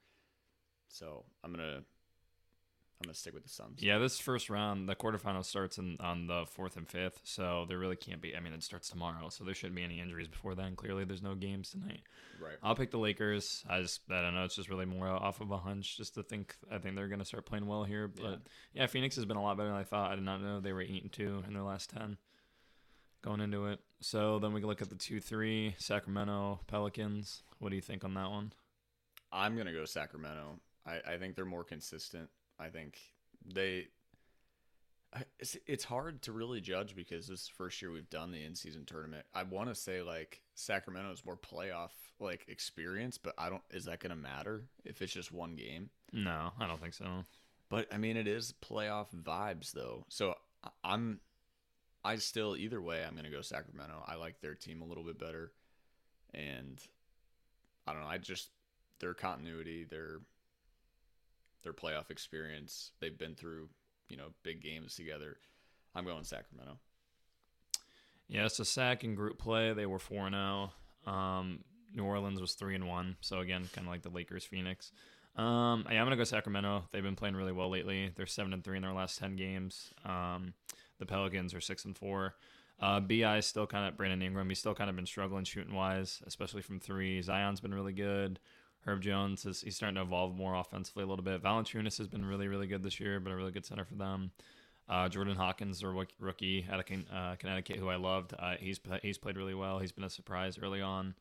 [0.88, 1.82] So I'm gonna
[2.98, 3.82] I'm gonna stick with the Suns.
[3.82, 7.78] Yeah, this first round, the quarterfinal starts in, on the fourth and fifth, so there
[7.78, 8.34] really can't be.
[8.34, 10.76] I mean, it starts tomorrow, so there shouldn't be any injuries before then.
[10.76, 12.00] Clearly, there's no games tonight.
[12.42, 12.56] Right.
[12.62, 13.64] I'll pick the Lakers.
[13.68, 14.44] I just, I don't know.
[14.44, 16.56] It's just really more off of a hunch, just to think.
[16.72, 18.08] I think they're going to start playing well here.
[18.08, 18.40] But
[18.72, 18.86] yeah.
[18.86, 20.10] Phoenix has been a lot better than I thought.
[20.10, 22.16] I did not know they were eight and two in their last ten
[23.22, 23.80] going into it.
[24.00, 27.42] So then we can look at the two, three Sacramento Pelicans.
[27.58, 28.52] What do you think on that one?
[29.32, 30.60] I'm gonna go Sacramento.
[30.86, 32.30] I, I think they're more consistent.
[32.58, 32.98] I think
[33.44, 33.88] they.
[35.38, 38.44] It's, it's hard to really judge because this is the first year we've done the
[38.44, 39.24] in-season tournament.
[39.34, 41.90] I want to say like Sacramento is more playoff
[42.20, 43.62] like experience, but I don't.
[43.70, 45.90] Is that gonna matter if it's just one game?
[46.12, 47.24] No, I don't think so.
[47.68, 50.04] But I mean, it is playoff vibes though.
[50.08, 50.34] So
[50.84, 51.20] I'm,
[52.04, 54.02] I still either way, I'm gonna go Sacramento.
[54.06, 55.52] I like their team a little bit better,
[56.34, 56.80] and
[57.86, 58.08] I don't know.
[58.08, 58.50] I just
[59.00, 60.20] their continuity, their
[61.66, 62.92] their playoff experience.
[63.00, 63.68] They've been through
[64.08, 65.36] you know big games together.
[65.94, 66.78] I'm going Sacramento.
[68.28, 70.72] Yeah, so Sac in group play, they were four and zero.
[71.06, 73.16] Um, New Orleans was three and one.
[73.20, 74.92] So again, kind of like the Lakers, Phoenix.
[75.34, 76.84] Um, yeah, I'm gonna go Sacramento.
[76.92, 78.12] They've been playing really well lately.
[78.14, 79.92] They're seven and three in their last ten games.
[80.04, 80.54] Um,
[81.00, 82.36] the Pelicans are six and four.
[82.78, 84.48] Uh, Bi is still kind of Brandon Ingram.
[84.48, 87.22] He's still kind of been struggling shooting wise, especially from three.
[87.22, 88.38] Zion's been really good.
[88.86, 91.42] Herb Jones is he's starting to evolve more offensively a little bit.
[91.42, 94.30] Valanciunas has been really really good this year, but a really good center for them.
[94.88, 99.18] Uh, Jordan Hawkins, their rookie out of uh, Connecticut, who I loved, uh, he's he's
[99.18, 99.80] played really well.
[99.80, 101.14] He's been a surprise early on.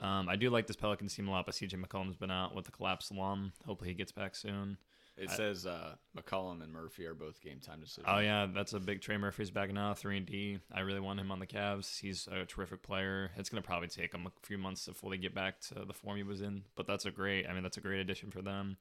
[0.00, 2.64] Um, I do like this Pelicans team a lot, but CJ McCollum's been out with
[2.64, 3.52] the collapsed lung.
[3.66, 4.76] Hopefully he gets back soon.
[5.16, 8.06] It I- says uh, McCollum and Murphy are both game time decisions.
[8.08, 10.58] Oh yeah, that's a big Trey Murphy's back now, three and D.
[10.72, 12.00] I really want him on the Cavs.
[12.00, 13.30] He's a terrific player.
[13.36, 16.16] It's gonna probably take him a few months to fully get back to the form
[16.16, 17.46] he was in, but that's a great.
[17.48, 18.76] I mean, that's a great addition for them.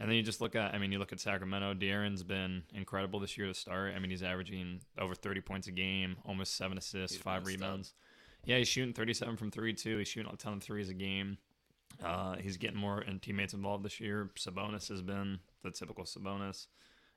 [0.00, 1.74] And then you just look at, I mean, you look at Sacramento.
[1.74, 3.94] De'Aaron's been incredible this year to start.
[3.94, 7.94] I mean, he's averaging over 30 points a game, almost seven assists, He's five rebounds.
[8.44, 9.98] Yeah, he's shooting 37 from three too.
[9.98, 11.38] He's shooting a ton of threes a game.
[12.02, 14.30] Uh, he's getting more and teammates involved this year.
[14.36, 16.66] Sabonis has been the typical Sabonis.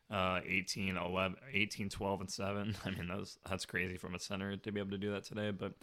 [0.10, 2.76] Uh, 18, 11, 18, 12, and 7.
[2.86, 5.52] I mean, that's, that's crazy from a center to be able to do that today,
[5.52, 5.74] but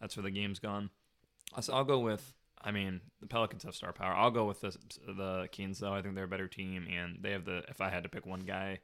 [0.00, 0.90] that's where the game's gone.
[1.60, 4.14] So I'll go with, I mean, the Pelicans have star power.
[4.14, 5.92] I'll go with the, the Kings, though.
[5.92, 8.24] I think they're a better team, and they have the, if I had to pick
[8.24, 8.78] one guy,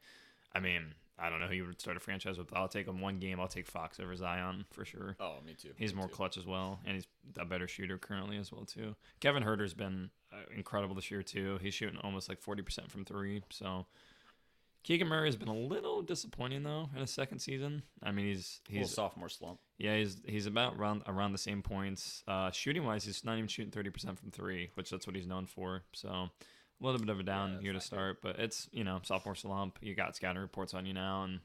[0.53, 2.47] I mean, I don't know who you would start a franchise with.
[2.49, 3.39] but I'll take him one game.
[3.39, 5.15] I'll take Fox over Zion for sure.
[5.19, 5.71] Oh, me too.
[5.75, 6.15] He's me more too.
[6.15, 8.95] clutch as well, and he's a better shooter currently as well too.
[9.19, 11.57] Kevin Huerter's been uh, incredible this year too.
[11.61, 13.41] He's shooting almost like forty percent from three.
[13.49, 13.85] So
[14.83, 17.83] Keegan Murray has been a little disappointing though in his second season.
[18.01, 19.59] I mean, he's Little he's sophomore slump.
[19.77, 22.23] yeah he's he's about around around the same points.
[22.27, 25.27] Uh, shooting wise, he's not even shooting thirty percent from three, which that's what he's
[25.27, 25.83] known for.
[25.93, 26.29] So.
[26.81, 27.85] A little bit of a down that's year to not good.
[27.85, 29.77] start, but it's you know sophomore slump.
[29.81, 31.39] You got scouting reports on you now, and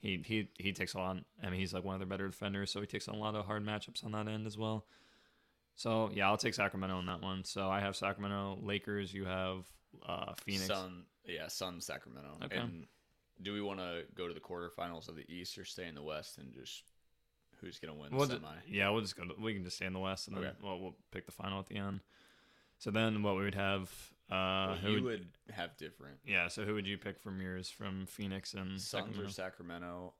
[0.00, 1.18] he he he takes a lot.
[1.42, 3.34] I mean, he's like one of their better defenders, so he takes on a lot
[3.36, 4.84] of hard matchups on that end as well.
[5.76, 7.44] So yeah, I'll take Sacramento on that one.
[7.44, 9.14] So I have Sacramento, Lakers.
[9.14, 9.64] You have
[10.06, 10.66] uh, Phoenix.
[10.66, 12.36] Sun, yeah, Sun, Sacramento.
[12.44, 12.56] Okay.
[12.56, 12.86] And
[13.42, 16.02] do we want to go to the quarterfinals of the East or stay in the
[16.02, 16.82] West and just
[17.60, 18.54] who's gonna win We'll the ju- semi?
[18.68, 19.24] yeah, we'll just go.
[19.24, 20.54] To, we can just stay in the West, and then Okay.
[20.62, 22.00] well, we'll pick the final at the end.
[22.78, 23.90] So then, what we would have?
[24.30, 26.48] Uh, Well, who you would, would have different yeah.
[26.48, 29.22] So who would you pick from yours from Phoenix and Suns Sacramento?
[29.24, 30.14] or Sacramento.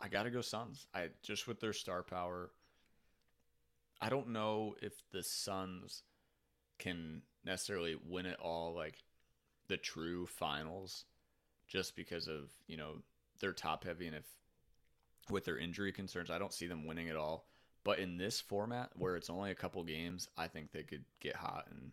[0.00, 0.86] I gotta go Suns.
[0.94, 2.50] I just with their star power.
[4.00, 6.02] I don't know if the Suns
[6.78, 9.02] can necessarily win it all, like
[9.68, 11.04] the true finals,
[11.68, 13.02] just because of you know
[13.40, 14.24] they're top heavy, and if
[15.30, 17.46] with their injury concerns, I don't see them winning it all.
[17.84, 21.36] But in this format, where it's only a couple games, I think they could get
[21.36, 21.92] hot and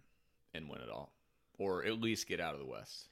[0.53, 1.13] and win it all,
[1.57, 3.09] or at least get out of the West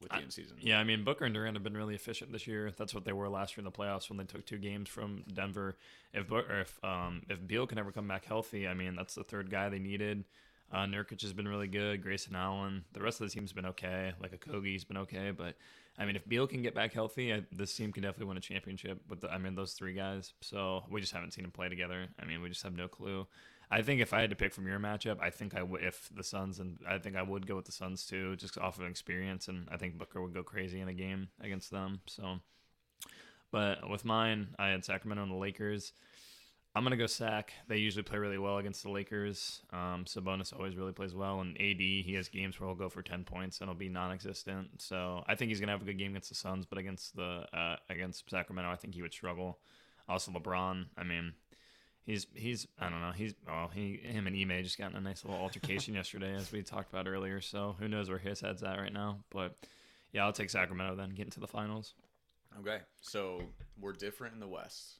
[0.00, 0.56] with the I- end season.
[0.60, 2.72] Yeah, I mean Booker and Durant have been really efficient this year.
[2.76, 5.24] That's what they were last year in the playoffs when they took two games from
[5.32, 5.76] Denver.
[6.12, 9.14] If Book- or if um, if Beal can ever come back healthy, I mean that's
[9.14, 10.24] the third guy they needed.
[10.70, 12.02] Uh, Nurkic has been really good.
[12.02, 12.84] Grayson Allen.
[12.92, 14.12] The rest of the team's been okay.
[14.20, 15.54] Like Okogie's been okay, but
[15.98, 18.40] I mean if Beal can get back healthy, I, this team can definitely win a
[18.40, 20.32] championship with the, I mean those three guys.
[20.42, 22.06] So we just haven't seen them play together.
[22.20, 23.26] I mean we just have no clue.
[23.70, 26.08] I think if I had to pick from your matchup, I think I would if
[26.14, 28.86] the Suns and I think I would go with the Suns too, just off of
[28.86, 32.00] experience, and I think Booker would go crazy in a game against them.
[32.06, 32.38] So,
[33.50, 35.92] but with mine, I had Sacramento and the Lakers.
[36.74, 37.52] I'm gonna go Sac.
[37.66, 39.62] They usually play really well against the Lakers.
[39.72, 43.02] Um, Sabonis always really plays well, and AD he has games where he'll go for
[43.02, 44.80] 10 points and he'll be non-existent.
[44.80, 47.44] So I think he's gonna have a good game against the Suns, but against the
[47.52, 49.58] uh, against Sacramento, I think he would struggle.
[50.08, 50.86] Also, LeBron.
[50.96, 51.34] I mean,
[52.08, 55.00] He's he's I don't know he's oh he him and Ime just got in a
[55.00, 58.62] nice little altercation yesterday as we talked about earlier so who knows where his head's
[58.62, 59.58] at right now but
[60.12, 61.92] yeah I'll take Sacramento then get into the finals
[62.60, 63.42] Okay, so
[63.78, 64.94] we're different in the West,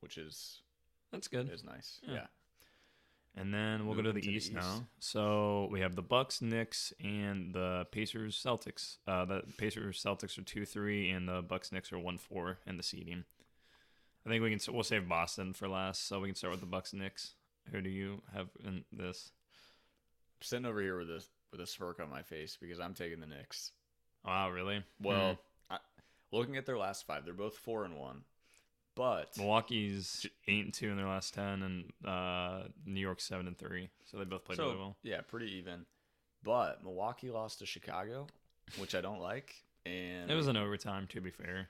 [0.00, 0.60] which is
[1.10, 1.98] that's good is nice.
[2.06, 2.12] Yeah.
[2.12, 2.26] Yeah.
[3.36, 4.82] and then we'll go to the to the East, now East.
[4.98, 10.42] so we have the Bucks Knicks and the Pacers Celtics uh, the Pacers Celtics are
[10.42, 13.24] two three and the Bucks Knicks are one four in the seeding
[14.26, 16.66] I think we can we'll save Boston for last so we can start with the
[16.66, 17.34] Bucks and Knicks
[17.72, 19.30] who do you have in this
[20.40, 23.20] I'm sitting over here with a with a smirk on my face because I'm taking
[23.20, 23.72] the Knicks.
[24.24, 25.38] wow really Well,
[25.70, 25.78] I,
[26.32, 28.22] looking at their last five, they're both four and one,
[28.94, 33.58] but Milwaukee's eight and two in their last ten, and uh, New York seven and
[33.58, 33.88] three.
[34.04, 34.96] So they both played so really well.
[35.02, 35.86] yeah, pretty even.
[36.42, 38.26] But Milwaukee lost to Chicago,
[38.78, 39.54] which I don't like,
[39.84, 41.68] and It was an overtime, to be fair.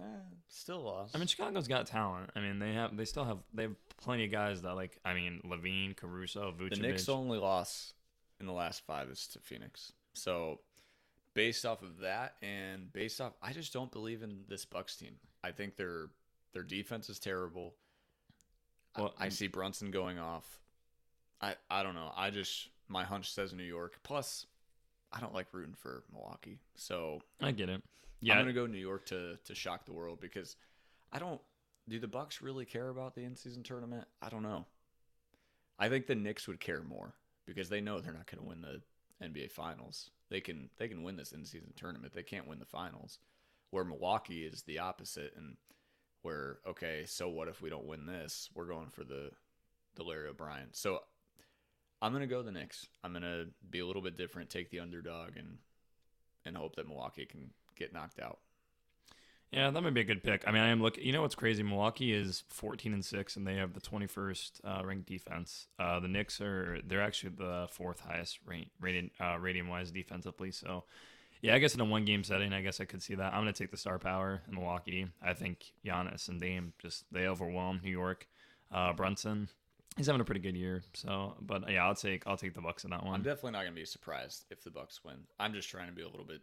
[0.00, 0.04] Eh,
[0.48, 1.14] still lost.
[1.14, 2.30] I mean, Chicago's got talent.
[2.34, 4.98] I mean, they have they still have they have plenty of guys that like.
[5.04, 6.70] I mean, LaVine, Caruso, Vucevic.
[6.76, 7.92] The Knicks' only loss
[8.40, 9.92] in the last five is to Phoenix.
[10.14, 10.60] So,
[11.34, 15.16] based off of that, and based off, I just don't believe in this Bucks team.
[15.44, 16.06] I think their
[16.54, 17.74] their defense is terrible.
[18.94, 20.60] I- Well, I, see Brunson going off.
[21.40, 22.12] I I don't know.
[22.16, 23.98] I just my hunch says New York.
[24.02, 24.46] Plus,
[25.12, 27.82] I don't like rooting for Milwaukee, so I get it.
[28.22, 30.56] Yeah, I'm gonna go New York to to shock the world because
[31.12, 31.40] I don't.
[31.88, 34.06] Do the Bucks really care about the in season tournament?
[34.22, 34.66] I don't know.
[35.80, 38.60] I think the Knicks would care more because they know they're not going to win
[38.60, 40.10] the NBA Finals.
[40.30, 42.14] They can they can win this in season tournament.
[42.14, 43.18] They can't win the finals.
[43.70, 45.56] Where Milwaukee is the opposite, and
[46.22, 48.48] where okay, so what if we don't win this?
[48.54, 49.30] We're going for the
[49.96, 50.68] the Larry O'Brien.
[50.72, 51.00] So
[52.00, 52.86] I'm gonna go the Knicks.
[53.04, 55.58] I'm gonna be a little bit different, take the underdog, and
[56.46, 57.50] and hope that Milwaukee can
[57.82, 58.38] get knocked out.
[59.50, 60.44] yeah, that might be a good pick.
[60.46, 61.04] I mean, I am looking.
[61.04, 61.62] You know what's crazy?
[61.62, 65.66] Milwaukee is fourteen and six, and they have the twenty first uh, ranked defense.
[65.78, 70.50] Uh, the Knicks are they're actually the fourth highest rate, rated uh, rating wise defensively.
[70.50, 70.84] So.
[71.44, 73.34] Yeah, I guess in a one game setting, I guess I could see that.
[73.34, 75.08] I'm going to take the star power in Milwaukee.
[75.20, 78.28] I think Giannis and Dame just they overwhelm New York.
[78.70, 79.48] Uh, Brunson,
[79.96, 80.84] he's having a pretty good year.
[80.94, 83.14] So, but yeah, I'll take I'll take the Bucks in that one.
[83.16, 85.16] I'm definitely not gonna be surprised if the Bucks win.
[85.40, 86.42] I'm just trying to be a little bit,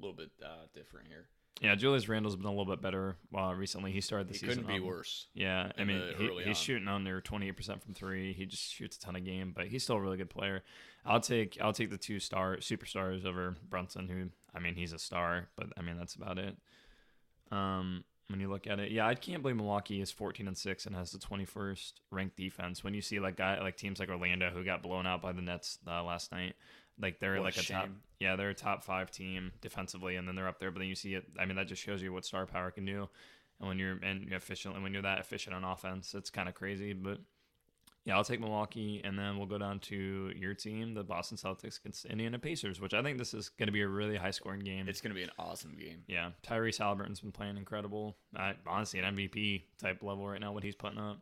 [0.00, 1.26] a little bit uh, different here.
[1.60, 3.92] Yeah, Julius Randle's been a little bit better uh, recently.
[3.92, 4.62] He started the He season.
[4.64, 5.26] couldn't be worse.
[5.34, 6.54] Yeah, I mean, he, he's on.
[6.54, 8.32] shooting under 28% from three.
[8.32, 10.62] He just shoots a ton of game, but he's still a really good player.
[11.04, 14.98] I'll take I'll take the two star superstars over Brunson, who I mean he's a
[14.98, 16.56] star, but I mean that's about it.
[17.50, 20.86] Um, when you look at it, yeah, I can't believe Milwaukee is 14 and six
[20.86, 22.84] and has the 21st ranked defense.
[22.84, 25.42] When you see like guy like teams like Orlando who got blown out by the
[25.42, 26.54] Nets uh, last night,
[27.00, 30.34] like they're What like a top yeah they're a top five team defensively, and then
[30.34, 30.70] they're up there.
[30.70, 31.24] But then you see it.
[31.38, 33.08] I mean that just shows you what star power can do.
[33.58, 36.54] And when you're and efficient, and when you're that efficient on offense, it's kind of
[36.54, 36.92] crazy.
[36.92, 37.18] But
[38.06, 41.78] yeah, I'll take Milwaukee, and then we'll go down to your team, the Boston Celtics
[41.78, 44.60] against Indiana Pacers, which I think this is going to be a really high scoring
[44.60, 44.88] game.
[44.88, 46.02] It's gonna be an awesome game.
[46.06, 48.16] yeah, Tyrese Halliburton's been playing incredible.
[48.34, 50.52] I, honestly, an MVP type level right now.
[50.52, 51.18] What he's putting up.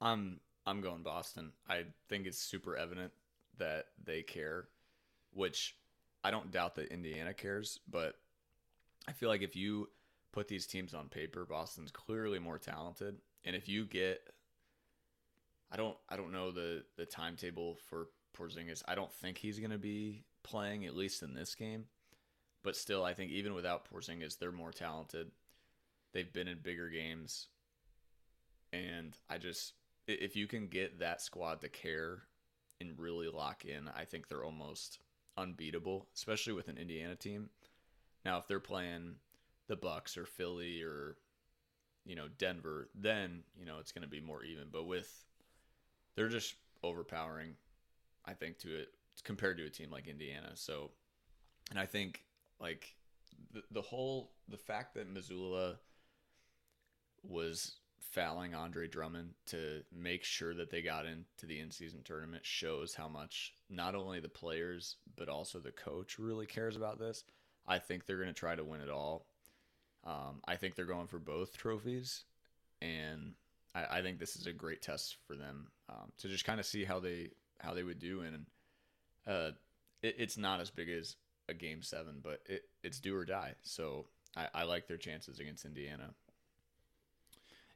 [0.00, 1.52] I'm I'm going Boston.
[1.68, 3.12] I think it's super evident
[3.58, 4.68] that they care,
[5.32, 5.76] which
[6.24, 8.14] I don't doubt that Indiana cares, but
[9.08, 9.88] I feel like if you
[10.32, 13.16] put these teams on paper, Boston's clearly more talented.
[13.44, 14.20] And if you get
[15.70, 18.82] I don't I don't know the the timetable for Porzingis.
[18.86, 21.84] I don't think he's going to be playing at least in this game.
[22.62, 25.30] But still I think even without Porzingis, they're more talented.
[26.12, 27.48] They've been in bigger games,
[28.72, 29.74] and I just
[30.06, 32.22] if you can get that squad to care
[32.80, 34.98] and really lock in, I think they're almost
[35.36, 37.50] unbeatable, especially with an Indiana team.
[38.24, 39.16] Now, if they're playing
[39.68, 41.16] the Bucks or Philly or
[42.04, 44.64] you know Denver, then you know it's going to be more even.
[44.70, 45.24] But with
[46.14, 47.54] they're just overpowering,
[48.24, 48.88] I think to it
[49.24, 50.52] compared to a team like Indiana.
[50.54, 50.90] So,
[51.70, 52.22] and I think
[52.60, 52.94] like
[53.52, 55.76] the the whole the fact that Mazzulla
[57.22, 62.94] was fouling Andre Drummond to make sure that they got into the in-season tournament shows
[62.94, 67.24] how much not only the players but also the coach really cares about this.
[67.66, 69.26] I think they're going to try to win it all.
[70.04, 72.24] Um, I think they're going for both trophies,
[72.80, 73.34] and
[73.74, 76.66] I, I think this is a great test for them um, to just kind of
[76.66, 78.20] see how they how they would do.
[78.20, 78.46] And
[79.26, 79.50] uh,
[80.02, 81.16] it, it's not as big as
[81.48, 83.54] a game seven, but it, it's do or die.
[83.62, 84.06] So
[84.36, 86.14] I, I like their chances against Indiana.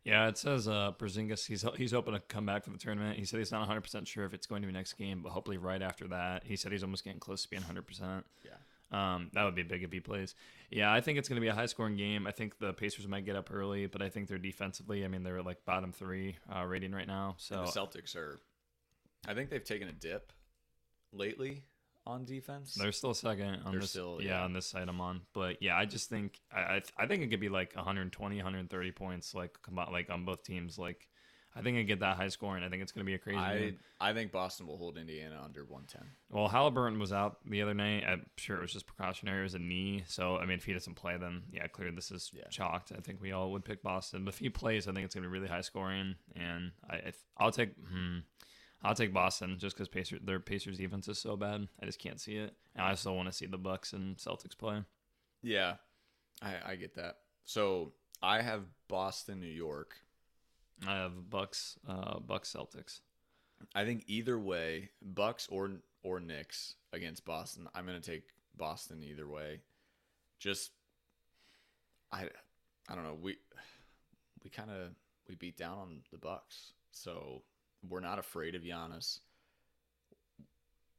[0.05, 1.47] Yeah, it says uh, Porzingis.
[1.47, 3.19] He's he's hoping to come back for the tournament.
[3.19, 5.31] He said he's not 100 percent sure if it's going to be next game, but
[5.31, 6.45] hopefully right after that.
[6.45, 7.87] He said he's almost getting close to being 100.
[7.87, 8.53] percent Yeah.
[8.93, 10.35] Um, that would be big if he plays.
[10.71, 12.27] Yeah, I think it's going to be a high scoring game.
[12.27, 15.05] I think the Pacers might get up early, but I think they're defensively.
[15.05, 17.37] I mean, they're like bottom three uh, rating right now.
[17.39, 18.41] So And the Celtics are,
[19.29, 20.33] I think they've taken a dip
[21.13, 21.63] lately
[22.07, 22.75] on defense.
[22.75, 23.91] They're still second on They're this.
[23.91, 24.45] still- yeah, yeah.
[24.45, 25.21] on this site I'm on.
[25.33, 28.93] But yeah, I just think I I, I think it could be like 120, 130
[28.93, 30.79] points, like come on, like on both teams.
[30.79, 31.09] Like
[31.55, 32.63] I think I get that high scoring.
[32.63, 33.79] I think it's going to be a crazy I game.
[34.01, 36.01] I think Boston will hold Indiana under 110.
[36.31, 38.05] Well, Halliburton was out the other night.
[38.07, 39.41] I'm sure it was just precautionary.
[39.41, 40.05] It was a knee.
[40.07, 42.45] So I mean, if he doesn't play, then yeah, clearly this is Yeah.
[42.51, 42.93] chalked.
[42.97, 44.25] I think we all would pick Boston.
[44.25, 46.15] But if he plays, I think it's going to be really high scoring.
[46.37, 47.75] And I I- I'll take.
[47.77, 48.19] Hmm,
[48.83, 51.69] I'll take Boston just because Pacers, their Pacers defense is so bad.
[51.83, 52.55] I just can't see it.
[52.75, 54.83] And I still want to see the Bucks and Celtics play.
[55.43, 55.75] Yeah,
[56.41, 57.19] I, I get that.
[57.45, 59.97] So I have Boston, New York.
[60.87, 63.01] I have Bucks, uh, Bucks, Celtics.
[63.75, 65.71] I think either way, Bucks or
[66.03, 67.69] or Knicks against Boston.
[67.75, 68.25] I'm gonna take
[68.57, 69.61] Boston either way.
[70.39, 70.71] Just
[72.11, 72.29] I
[72.89, 73.19] I don't know.
[73.21, 73.37] We
[74.43, 74.93] we kind of
[75.29, 77.43] we beat down on the Bucks, so
[77.89, 79.21] we're not afraid of Giannis.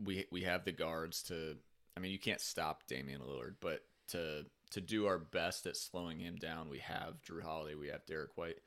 [0.04, 1.58] We we have the guards to.
[1.96, 6.20] I mean, you can't stop Damian Lillard, but to to do our best at slowing
[6.20, 8.58] him down, we have Jrue Holiday, we have Derrick White.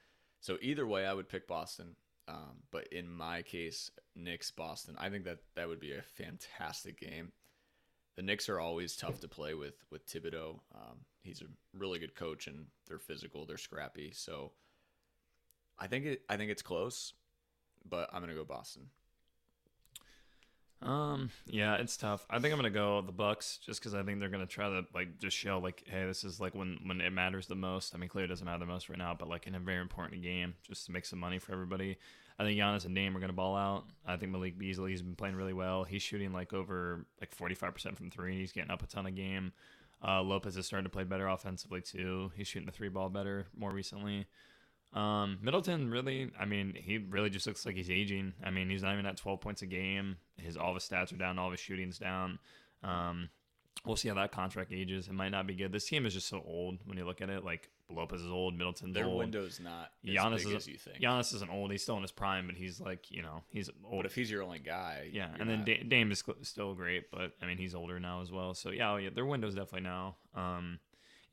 [0.41, 1.97] So either way, I would pick Boston.
[2.27, 4.97] Um, but in my case, Knicks Boston.
[4.99, 7.33] I think that that would be a fantastic game.
[8.17, 10.61] The Knicks are always tough to play with with Thibodeau.
[10.75, 11.47] Um, he's a
[11.77, 14.13] really good coach, and they're physical, they're scrappy.
[14.15, 14.53] So
[15.79, 16.23] I think it.
[16.29, 17.13] I think it's close,
[17.89, 18.91] but I'm gonna go Boston.
[20.83, 22.27] Um, yeah, it's tough.
[22.29, 24.85] I think I'm gonna go the Bucks just because I think they're gonna try to
[24.95, 27.95] like just show like, hey, this is like when when it matters the most.
[27.95, 29.81] I mean, clearly it doesn't matter the most right now, but like in a very
[29.81, 31.97] important game, just to make some money for everybody.
[32.39, 33.85] I think Giannis and Dame are gonna ball out.
[34.07, 35.85] I think Malik Beasley has been playing really well.
[35.85, 38.39] He's shooting like over like 45% from three.
[38.39, 39.53] He's getting up a ton of game.
[40.07, 42.31] Uh, Lopez is starting to play better offensively too.
[42.37, 44.27] He's shooting the three ball better more recently.
[44.95, 48.33] Um, Middleton really, I mean, he really just looks like he's aging.
[48.45, 50.17] I mean, he's not even at 12 points a game.
[50.37, 52.39] His all of his stats are down, all of his shooting's down.
[52.85, 53.29] Um,
[53.85, 55.09] we'll see how that contract ages.
[55.09, 55.73] It might not be good.
[55.73, 57.45] This team is just so old when you look at it.
[57.45, 59.19] Like Lopez is old, Middleton's Their old.
[59.19, 61.01] window's not as Giannis big isn't- as you think.
[61.01, 61.73] Giannis isn't old.
[61.73, 63.99] He's still in his prime, but he's like, you know, he's old.
[64.03, 67.33] but if he's your only guy, Yeah, and then not- Dame is still great, but
[67.43, 68.55] I mean he's older now as well.
[68.55, 70.17] So yeah, oh, yeah, their window's definitely now.
[70.35, 70.79] Um,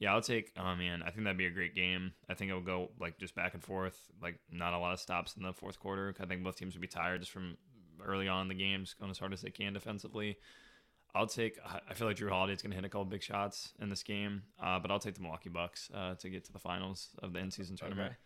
[0.01, 0.51] yeah, I'll take.
[0.57, 2.13] Oh man, I think that'd be a great game.
[2.27, 5.35] I think it'll go like just back and forth, like not a lot of stops
[5.37, 6.11] in the fourth quarter.
[6.19, 7.55] I think both teams would be tired just from
[8.03, 10.39] early on in the games, going as hard as they can defensively.
[11.13, 11.59] I'll take.
[11.63, 14.41] I- feel like Jrue Holiday's going to hit a couple big shots in this game,
[14.59, 17.39] uh, but I'll take the Milwaukee Bucks uh, to get to the finals of the
[17.39, 18.07] end season tournament.
[18.07, 18.17] Okay.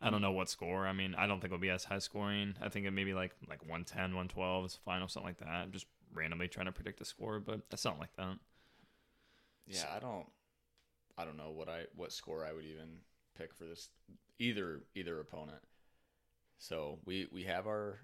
[0.00, 0.86] I don't know what score.
[0.86, 2.54] I mean, I don't think it'll be as high scoring.
[2.62, 5.48] I think it may be like like 110, 112 is final, something like that.
[5.48, 8.38] I'm just randomly trying to predict a score, but it's something like that.
[9.66, 10.26] Yeah, I don't
[11.18, 12.88] I don't know what I what score I would even
[13.36, 13.88] pick for this
[14.38, 15.58] either either opponent.
[16.58, 17.98] So we we have our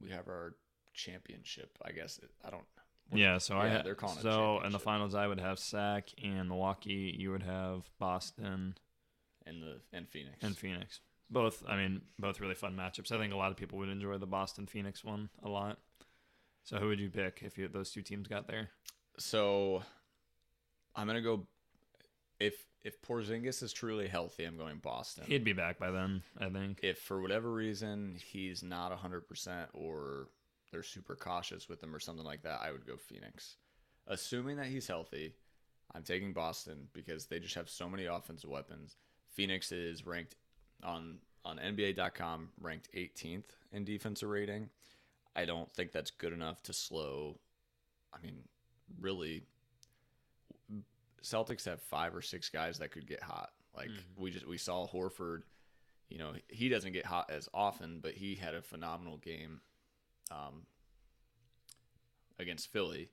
[0.00, 0.54] we have our
[0.94, 2.18] championship, I guess.
[2.44, 2.64] I don't
[3.12, 5.58] Yeah, so I Yeah, ha- they're calling it so in the finals I would have
[5.58, 7.14] Sac and Milwaukee.
[7.18, 8.76] You would have Boston
[9.46, 10.36] in the and Phoenix.
[10.42, 11.00] and Phoenix.
[11.28, 13.10] Both, I mean, both really fun matchups.
[13.10, 15.78] I think a lot of people would enjoy the Boston Phoenix one a lot.
[16.62, 18.70] So who would you pick if you, those two teams got there?
[19.18, 19.82] so
[20.94, 21.46] I'm gonna go
[22.40, 25.24] if if Porzingis is truly healthy, I'm going Boston.
[25.26, 26.80] He'd be back by then, I think.
[26.82, 30.28] if for whatever reason he's not 100% or
[30.70, 33.56] they're super cautious with him or something like that, I would go Phoenix.
[34.06, 35.34] Assuming that he's healthy,
[35.94, 38.96] I'm taking Boston because they just have so many offensive weapons.
[39.34, 40.36] Phoenix is ranked
[40.84, 44.68] on on NBA.com ranked 18th in defensive rating.
[45.34, 47.38] I don't think that's good enough to slow.
[48.12, 48.42] I mean,
[49.00, 49.44] really,
[51.26, 53.50] Celtics have five or six guys that could get hot.
[53.74, 54.02] Like Mhm.
[54.16, 55.42] we just we saw Horford.
[56.08, 59.60] You know, he doesn't get hot as often, but he had a phenomenal game
[60.30, 60.66] um,
[62.38, 63.10] against Philly,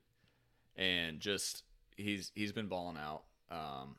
[0.75, 1.63] and just
[1.97, 3.23] he's he's been balling out.
[3.49, 3.97] Um,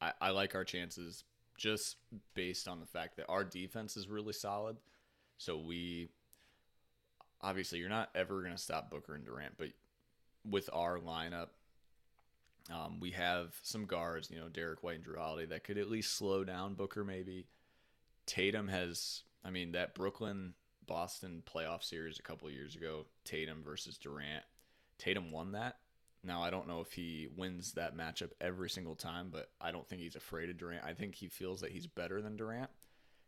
[0.00, 1.24] I, I like our chances
[1.56, 1.96] just
[2.34, 4.76] based on the fact that our defense is really solid.
[5.38, 6.10] So we
[7.40, 9.68] obviously you're not ever going to stop Booker and Durant, but
[10.44, 11.48] with our lineup,
[12.72, 15.90] um, we have some guards, you know, Derrick White and Jrue Holiday, that could at
[15.90, 17.04] least slow down Booker.
[17.04, 17.46] Maybe
[18.26, 20.54] Tatum has, I mean, that Brooklyn
[20.86, 24.44] Boston playoff series a couple years ago, Tatum versus Durant.
[24.98, 25.76] Tatum won that.
[26.22, 29.88] Now I don't know if he wins that matchup every single time, but I don't
[29.88, 30.84] think he's afraid of Durant.
[30.84, 32.70] I think he feels that he's better than Durant,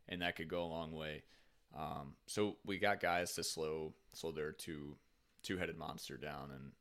[0.07, 1.23] and that could go a long way.
[1.75, 4.95] Um, so we got guys to slow slow their two
[5.41, 6.71] two headed monster down, and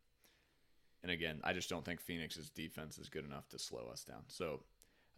[1.03, 4.23] and again, I just don't think Phoenix's defense is good enough to slow us down.
[4.29, 4.61] So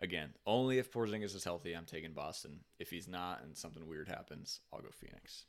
[0.01, 2.61] again, only if Porzingis is healthy, I'm taking Boston.
[2.79, 5.45] If he's not, and something weird happens, I'll go Phoenix.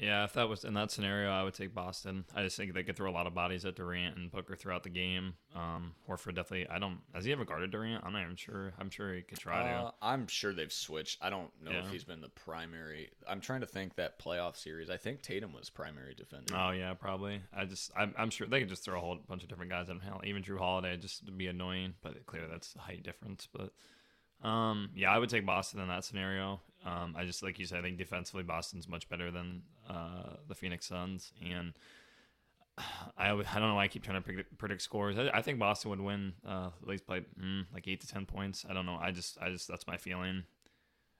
[0.00, 2.24] Yeah, if that was in that scenario, I would take Boston.
[2.34, 4.82] I just think they could throw a lot of bodies at Durant and Booker throughout
[4.82, 5.34] the game.
[5.54, 6.66] Um, Horford definitely.
[6.70, 7.00] I don't.
[7.14, 8.02] Has he ever guarded Durant?
[8.02, 8.72] I'm not even sure.
[8.78, 9.68] I'm sure he could try to.
[9.68, 11.18] Uh, I'm sure they've switched.
[11.20, 11.84] I don't know Yeah.
[11.84, 13.10] if he's been the primary.
[13.28, 14.88] I'm trying to think that playoff series.
[14.88, 16.54] I think Tatum was primary defender.
[16.56, 17.42] Oh yeah, probably.
[17.54, 17.90] I just.
[17.94, 20.00] I'm, I'm sure they could just throw a whole bunch of different guys at him.
[20.00, 21.92] Hell, even Jrue Holiday just to be annoying.
[22.00, 23.46] But clearly that's the height difference.
[23.52, 23.72] But
[24.48, 26.60] um, yeah, I would take Boston in that scenario.
[26.86, 30.54] Um, I just like you said, I think defensively Boston's much better than uh, the
[30.54, 31.72] Phoenix Suns, and
[33.18, 35.18] I, I don't know why I keep trying to predict, predict scores.
[35.18, 38.26] I, I think Boston would win uh, at least by mm, like eight to ten
[38.26, 38.64] points.
[38.68, 38.98] I don't know.
[39.00, 40.44] I just I just that's my feeling.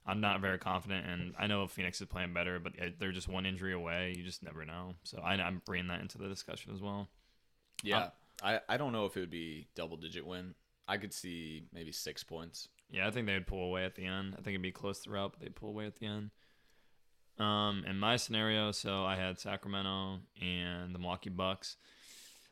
[0.06, 3.28] I'm not very confident, and I know Phoenix is playing better, but uh, they're just
[3.28, 4.14] one injury away.
[4.16, 4.94] You just never know.
[5.02, 7.08] So I, I'm bringing that into the discussion as well.
[7.82, 8.08] yeah,
[8.42, 10.54] I, I don't know if it would be double digit win.
[10.88, 12.68] I could see maybe six points.
[12.90, 14.32] Yeah, I think they'd pull away at the end.
[14.32, 16.30] I think it'd be close throughout, but they'd pull away at the end.
[17.39, 21.76] Um, in my scenario, so I had Sacramento and the Milwaukee Bucks.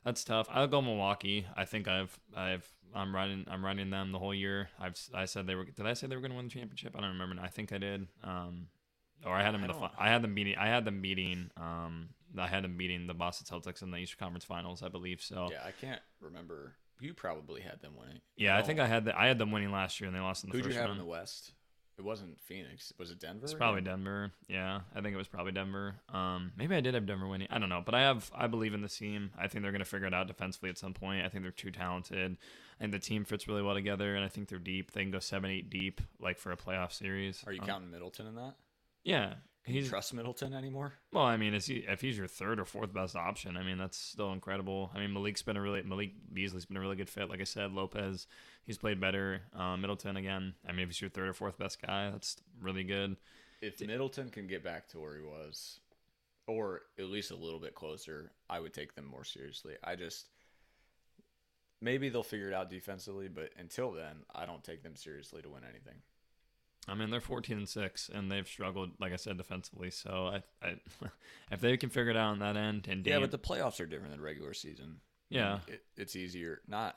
[0.04, 0.48] That's tough.
[0.50, 1.46] I'll go Milwaukee.
[1.56, 4.70] I think I've I've I'm riding I'm riding them the whole year.
[4.80, 5.66] I've I said they were.
[5.66, 6.94] Did I say they were going to win the championship?
[6.96, 7.36] I don't remember.
[7.42, 8.06] I think I did.
[8.24, 8.68] Um,
[9.26, 9.78] or I had them in I the.
[9.80, 10.54] fi- I had them beating.
[10.56, 11.50] I had them beating.
[11.58, 15.20] Um, I had them beating the Boston Celtics in the Eastern Conference Finals, I believe.
[15.20, 16.76] So Yeah, I can't remember.
[17.00, 18.20] You probably had them winning.
[18.36, 20.44] yeah, I think I had the, I had them winning last year, and they lost
[20.44, 21.00] in the Who'd you first have round.
[21.00, 21.52] in the West?
[21.98, 22.92] It wasn't Phoenix.
[22.96, 23.44] Was it Denver?
[23.44, 23.80] It's probably?
[23.80, 24.30] Denver.
[24.48, 25.96] Yeah, I think it was probably Denver.
[26.12, 27.48] Um, maybe I did have Denver winning.
[27.50, 29.30] I don't know, but I have I believe in the team.
[29.36, 31.24] I think they're going to figure it out defensively at some point.
[31.26, 32.36] I think they're too talented.
[32.78, 34.92] I think the team fits really well together, and I think they're deep.
[34.92, 37.42] They can go seven, eight deep, like for a playoff series.
[37.46, 38.54] Are you Um, counting Middleton in that?
[39.02, 39.34] Yeah,
[39.68, 40.94] Can you trust Middleton anymore?
[41.12, 41.24] well.
[41.24, 43.56] I mean, is he if he's your third or fourth best option?
[43.56, 44.90] I mean, that's still incredible.
[44.94, 47.28] I mean, Malik's been a really Malik Beasley's been a really good fit.
[47.28, 48.26] Like I said, Lopez,
[48.64, 49.42] he's played better.
[49.54, 50.54] Um, Middleton again.
[50.66, 53.16] I mean, if he's your third or fourth best guy, that's really good.
[53.60, 55.80] If Middleton can get back to where he was,
[56.46, 59.74] or at least a little bit closer, I would take them more seriously.
[59.84, 60.28] I just
[61.80, 65.48] maybe they'll figure it out defensively, but until then, I don't take them seriously to
[65.48, 66.00] win anything.
[66.86, 69.90] I mean, they're 14 and six, and they've struggled, like I said, defensively.
[69.90, 70.30] So
[70.62, 70.74] I, I
[71.50, 73.86] if they can figure it out on that end, and Yeah, but the playoffs are
[73.86, 75.00] different than regular season.
[75.28, 75.58] Yeah.
[75.66, 76.60] it, it's easier.
[76.66, 76.96] Not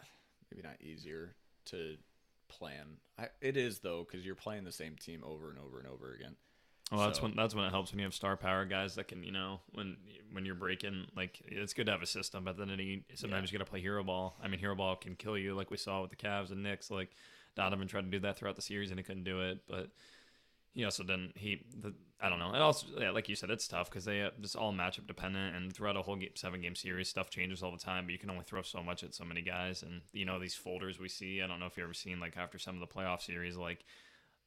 [0.50, 1.96] maybe not easier to
[2.48, 2.98] plan.
[3.18, 6.14] I, it is though because you're playing the same team over and over and over
[6.14, 6.36] again.
[6.92, 9.10] well, that's so- when that's when it helps when you have star power guys that
[9.10, 9.98] can, you know, when
[10.32, 13.58] when you're breaking, like it's good to have a system, but then you, sometimes you
[13.58, 14.38] got to play hero ball.
[14.42, 16.90] I mean, hero ball can kill you, like we saw with the Cavs and Knicks.
[16.90, 17.10] Like
[17.56, 19.90] Donovan tried to do that throughout the series and he couldn't do it, but.
[20.74, 21.34] He also didn't.
[21.36, 22.54] He, the, I don't know.
[22.54, 25.54] It also, yeah, like you said, it's tough because they uh, just all matchup dependent,
[25.54, 28.06] and throughout a whole game, seven game series, stuff changes all the time.
[28.06, 30.56] But you can only throw so much at so many guys, and you know these
[30.56, 31.42] folders we see.
[31.42, 33.84] I don't know if you ever seen like after some of the playoff series, like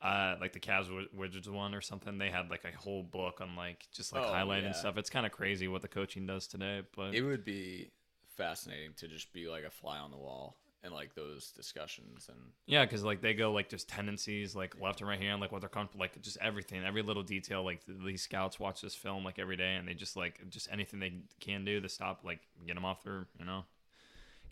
[0.00, 2.16] uh, like the Cavs Wizards one or something.
[2.16, 4.72] They had like a whole book on like just like Oh, highlighting yeah.
[4.72, 4.96] stuff.
[4.96, 7.90] It's kind of crazy what the coaching does today, but It would be
[8.34, 12.38] fascinating to just be like a fly on the wall in like those discussions and
[12.66, 15.60] Yeah, because like they go like just tendencies, like left and right hand, like what
[15.60, 17.64] they're comfortable, like just everything, every little detail.
[17.64, 21.00] Like these scouts watch this film like every day, and they just like just anything
[21.00, 23.64] they can do to stop, like get them off their, you know,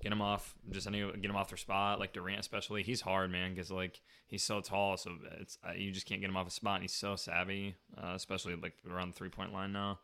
[0.03, 2.01] get them off, just any get them off their spot.
[2.01, 5.93] Like Durant, especially, he's hard, man, because like he's so tall, so it's uh, you
[5.93, 6.77] just can't get him off a spot.
[6.77, 9.99] And he's so savvy, uh, especially like around the three point line now.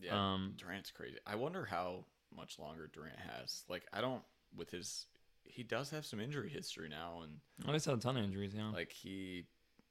[0.00, 1.18] yeah, Um, Durant's crazy.
[1.26, 2.04] I wonder how
[2.36, 3.64] much longer Durant has.
[3.68, 4.22] Like I don't
[4.56, 5.06] with his
[5.48, 8.52] he does have some injury history now, and Well, he's had a ton of injuries.
[8.56, 8.70] Yeah.
[8.70, 9.44] like he,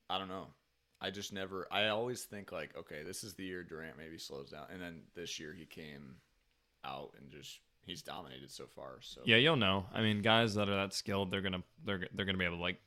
[0.10, 0.48] I don't know.
[1.00, 1.68] I just never.
[1.72, 5.02] I always think like, okay, this is the year Durant maybe slows down, and then
[5.16, 6.16] this year he came
[6.84, 8.98] out and just he's dominated so far.
[9.02, 9.86] So Yeah, you'll know.
[9.94, 12.62] I mean, guys that are that skilled, they're gonna they're they're gonna be able to
[12.62, 12.80] like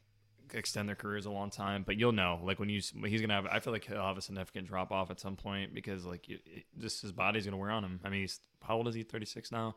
[0.53, 1.85] extend their careers a long time.
[1.87, 3.47] But you'll know, like when you he's gonna have.
[3.47, 6.41] I feel like he'll have a significant drop off at some point because like it,
[6.47, 8.01] it, just his body's gonna wear on him.
[8.05, 9.03] I mean, he's how old is he?
[9.05, 9.77] Thirty six now.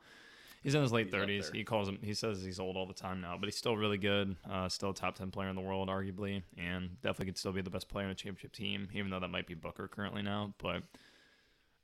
[0.64, 1.50] He's in his late thirties.
[1.54, 2.00] He calls him.
[2.02, 4.36] He says he's old all the time now, but he's still really good.
[4.50, 7.62] Uh, still a top ten player in the world, arguably, and definitely could still be
[7.62, 10.54] the best player in a championship team, even though that might be Booker currently now.
[10.58, 10.84] But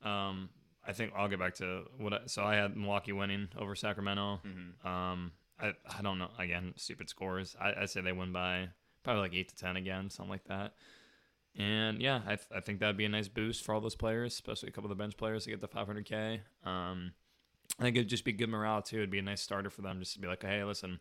[0.04, 0.50] um,
[0.88, 2.14] I think I'll get back to what.
[2.14, 4.40] I, so I had Milwaukee winning over Sacramento.
[4.46, 4.86] Mhm.
[4.90, 6.30] Um, I I don't know.
[6.40, 7.56] Again, stupid scores.
[7.60, 8.70] I I say they win by
[9.04, 10.74] probably like eight to ten again, something like that.
[11.58, 14.34] And yeah, I, th- I think that'd be a nice boost for all those players,
[14.34, 16.40] especially a couple of the bench players to get the 500k.
[16.64, 17.12] Um,
[17.80, 18.98] I think it'd just be good morale too.
[18.98, 21.00] It'd be a nice starter for them just to be like, hey, listen,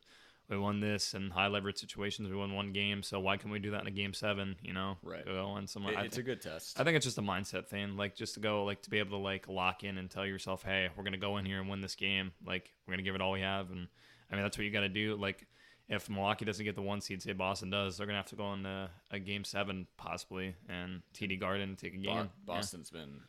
[0.48, 2.28] we won this in high leverage situations.
[2.30, 4.56] We won one game, so why can't we do that in a game seven?
[4.62, 5.24] You know, Right.
[5.24, 5.94] Go on someone.
[5.94, 6.80] It- it's think- a good test.
[6.80, 9.10] I think it's just a mindset thing, like just to go, like to be able
[9.18, 11.80] to like lock in and tell yourself, hey, we're gonna go in here and win
[11.80, 12.32] this game.
[12.46, 13.88] Like we're gonna give it all we have, and
[14.30, 15.16] I mean that's what you got to do.
[15.16, 15.46] Like
[15.88, 18.52] if Milwaukee doesn't get the one seed, say Boston does, they're gonna have to go
[18.52, 22.04] into a game seven possibly and TD Garden take a game.
[22.16, 22.26] Yeah.
[22.44, 23.20] Boston's been.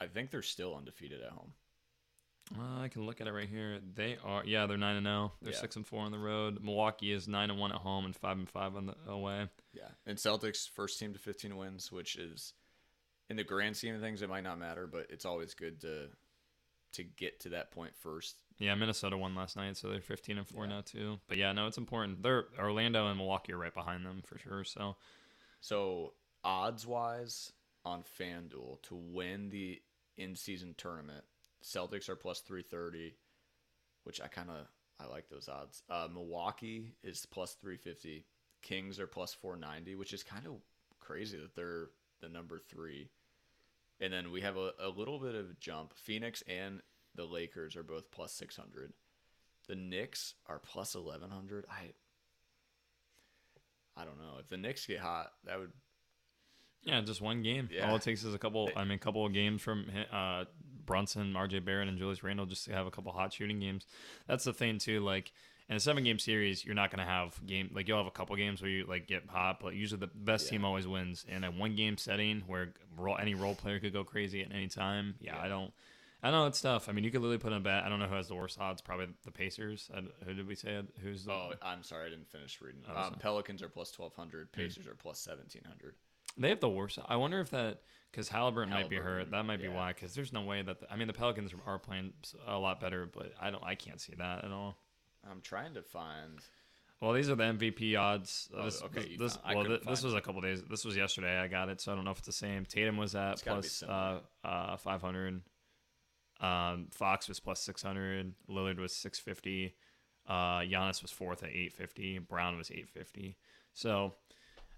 [0.00, 1.54] I think they're still undefeated at home.
[2.58, 3.78] Uh, I can look at it right here.
[3.94, 5.32] They are, yeah, they're nine and zero.
[5.40, 5.58] They're Yeah.
[5.60, 6.62] six and four on the road.
[6.62, 9.48] Milwaukee is nine and one at home and five and five on the away.
[9.72, 12.54] Yeah, and Celtics first team to 15 wins, which is
[13.30, 16.10] in the grand scheme of things, it might not matter, but it's always good to
[16.92, 18.42] to get to that point first.
[18.58, 20.70] Yeah, Minnesota won last night, so they're fifteen and four Yeah.
[20.72, 21.20] now too.
[21.26, 22.22] But yeah, no, it's important.
[22.22, 24.62] They're Orlando and Milwaukee are right behind them for sure.
[24.64, 24.96] So
[25.60, 26.12] So
[26.44, 27.52] odds wise
[27.84, 29.80] on FanDuel to win the
[30.18, 31.24] in season tournament,
[31.62, 33.14] Celtics are plus 330,
[34.04, 34.66] which I kind of
[35.00, 35.82] I like those odds.
[35.88, 38.24] Uh, Milwaukee is plus 350.
[38.62, 40.54] Kings are plus 490, which is kind of
[41.00, 41.88] crazy that they're
[42.20, 43.10] the number three.
[44.00, 45.94] And then we have a, a little bit of a jump.
[45.94, 46.80] Phoenix and
[47.14, 48.92] the Lakers are both plus 600.
[49.68, 51.66] The Knicks are plus 1100.
[51.70, 51.92] I
[53.96, 54.38] I don't know.
[54.40, 55.72] If the Knicks get hot, that would
[56.82, 57.68] Yeah, just one game.
[57.70, 57.90] Yeah.
[57.90, 58.70] All it takes is a couple.
[58.74, 60.44] I mean, a couple of games from uh,
[60.86, 61.60] Brunson, R.J.
[61.60, 63.86] Barrett, and Julius Randle just to have a couple hot shooting games.
[64.26, 65.00] That's the thing too.
[65.00, 65.32] Like
[65.68, 68.60] in a seven-game series, you're not gonna have game like you'll have a couple games
[68.60, 70.50] where you like get hot, but usually the best Yeah.
[70.52, 71.24] team always wins.
[71.28, 75.14] In a one-game setting where role, any role player could go crazy at any time,
[75.20, 75.42] yeah, Yeah.
[75.42, 75.72] I don't.
[76.24, 76.88] I know it's tough.
[76.88, 77.82] I mean, you could literally put in a bet.
[77.82, 78.80] I don't know who has the worst odds.
[78.80, 79.90] Probably the Pacers.
[79.92, 80.80] I, who did we say?
[81.02, 81.32] Who's the?
[81.32, 82.82] Oh, I'm sorry, I didn't finish reading.
[82.88, 83.14] Oh, Um.
[83.14, 84.52] Pelicans are plus 1200.
[84.52, 85.94] Pacers are plus 1700.
[86.36, 86.98] They have the worst.
[87.06, 87.80] I wonder if that
[88.10, 89.30] because Halliburton, might be hurt.
[89.30, 89.74] That might be yeah.
[89.74, 89.92] why.
[89.92, 92.12] Because there's no way that the, I mean the Pelicans are playing
[92.46, 93.64] a lot better, but I don't.
[93.64, 94.76] I can't see that at all.
[95.28, 96.40] I'm trying to find.
[97.00, 98.48] Well, these are the MVP odds.
[98.56, 100.62] Oh, this, okay, this, found- well, this was a couple days.
[100.70, 101.36] This was yesterday.
[101.36, 102.64] I got it, so I don't know if it's the same.
[102.64, 105.42] Tatum was at be plus uh, uh, 500.
[106.40, 108.34] Um, Fox was plus 600.
[108.48, 109.74] Lillard was 650.
[110.28, 112.18] Uh, Giannis was fourth at 850.
[112.20, 113.36] Brown was 850.
[113.72, 114.14] So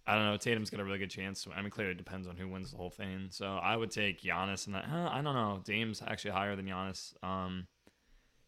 [0.07, 0.37] I don't know.
[0.37, 1.47] Tatum's got a really good chance.
[1.55, 3.29] I mean, clearly it depends on who wins the whole thing.
[3.31, 4.85] So I would take Giannis and that.
[4.85, 5.63] Huh, I don't know.
[5.65, 7.15] Dame's actually higher than Giannis.
[7.23, 7.67] Um,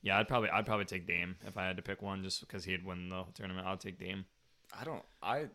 [0.03, 2.65] yeah, I'd probably I'd probably take Dame if I had to pick one, just because
[2.65, 3.67] he'd win the tournament.
[3.67, 4.27] I'd take Dame.
[4.79, 5.03] I don't.
[5.23, 5.47] I.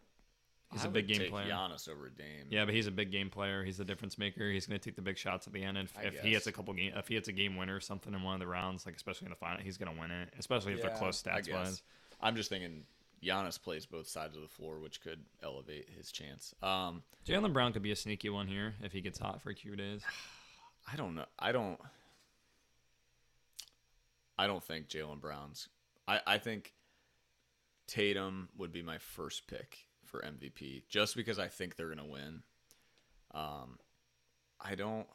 [0.72, 1.52] He's I a big game take player.
[1.52, 2.48] Giannis over Dame.
[2.50, 3.64] Yeah, but he's a big game player.
[3.64, 4.50] He's the difference maker.
[4.50, 5.78] He's going to take the big shots at the end.
[5.78, 7.82] And if, if he hits a couple game, if he hits a game winner or
[7.82, 10.12] something in one of the rounds, like especially in the final, he's going to win
[10.12, 10.34] it.
[10.40, 11.84] Especially if they're Yeah, close I stats wise.
[12.22, 12.84] I'm just thinking
[13.24, 16.56] Giannis plays both sides of the floor, which could elevate his chance.
[16.64, 19.56] Um, Jaylen Brown could be a sneaky one here if he gets hot for a
[19.56, 20.02] few days.
[20.92, 21.26] I don't know.
[21.38, 21.80] I don't.
[24.38, 25.68] I don't think Jaylen Brown's.
[26.08, 26.74] I, I think
[27.88, 32.42] Tatum would be my first pick for MVP, just because I think they're gonna win.
[33.36, 33.78] Um,
[34.60, 35.06] I don't.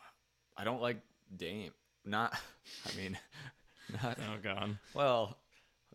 [0.56, 0.98] I don't like
[1.36, 1.72] Dame.
[2.04, 2.38] Not.
[2.86, 3.18] I mean,
[4.02, 4.18] not.
[4.20, 4.78] Oh God.
[4.94, 5.36] Well,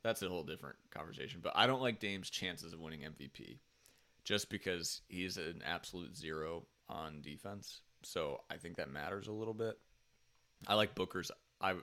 [0.03, 1.39] that's a whole different conversation.
[1.43, 3.57] But I don't like Dame's chances of winning MVP,
[4.23, 7.81] just because he's an absolute zero on defense.
[8.03, 9.77] So I think that matters a little bit.
[10.67, 11.31] I like Booker's.
[11.59, 11.75] I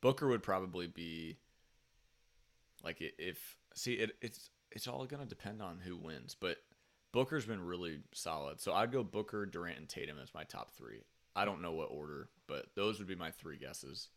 [0.00, 1.36] Booker would probably be
[2.82, 4.12] like if see it.
[4.20, 6.58] It's it's all gonna depend on who wins, but
[7.12, 8.60] Booker's been really solid.
[8.60, 11.02] So I'd go Booker, Durant, and Tatum as my top three.
[11.34, 14.08] I don't know what order, but those would be my three guesses.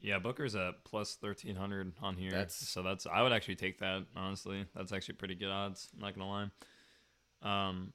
[0.00, 2.30] Yeah, Booker's at plus thirteen hundred on here.
[2.30, 4.66] That's- so that's I would actually take that honestly.
[4.74, 5.88] That's actually pretty good odds.
[5.94, 6.50] I'm not gonna lie.
[7.42, 7.92] Um,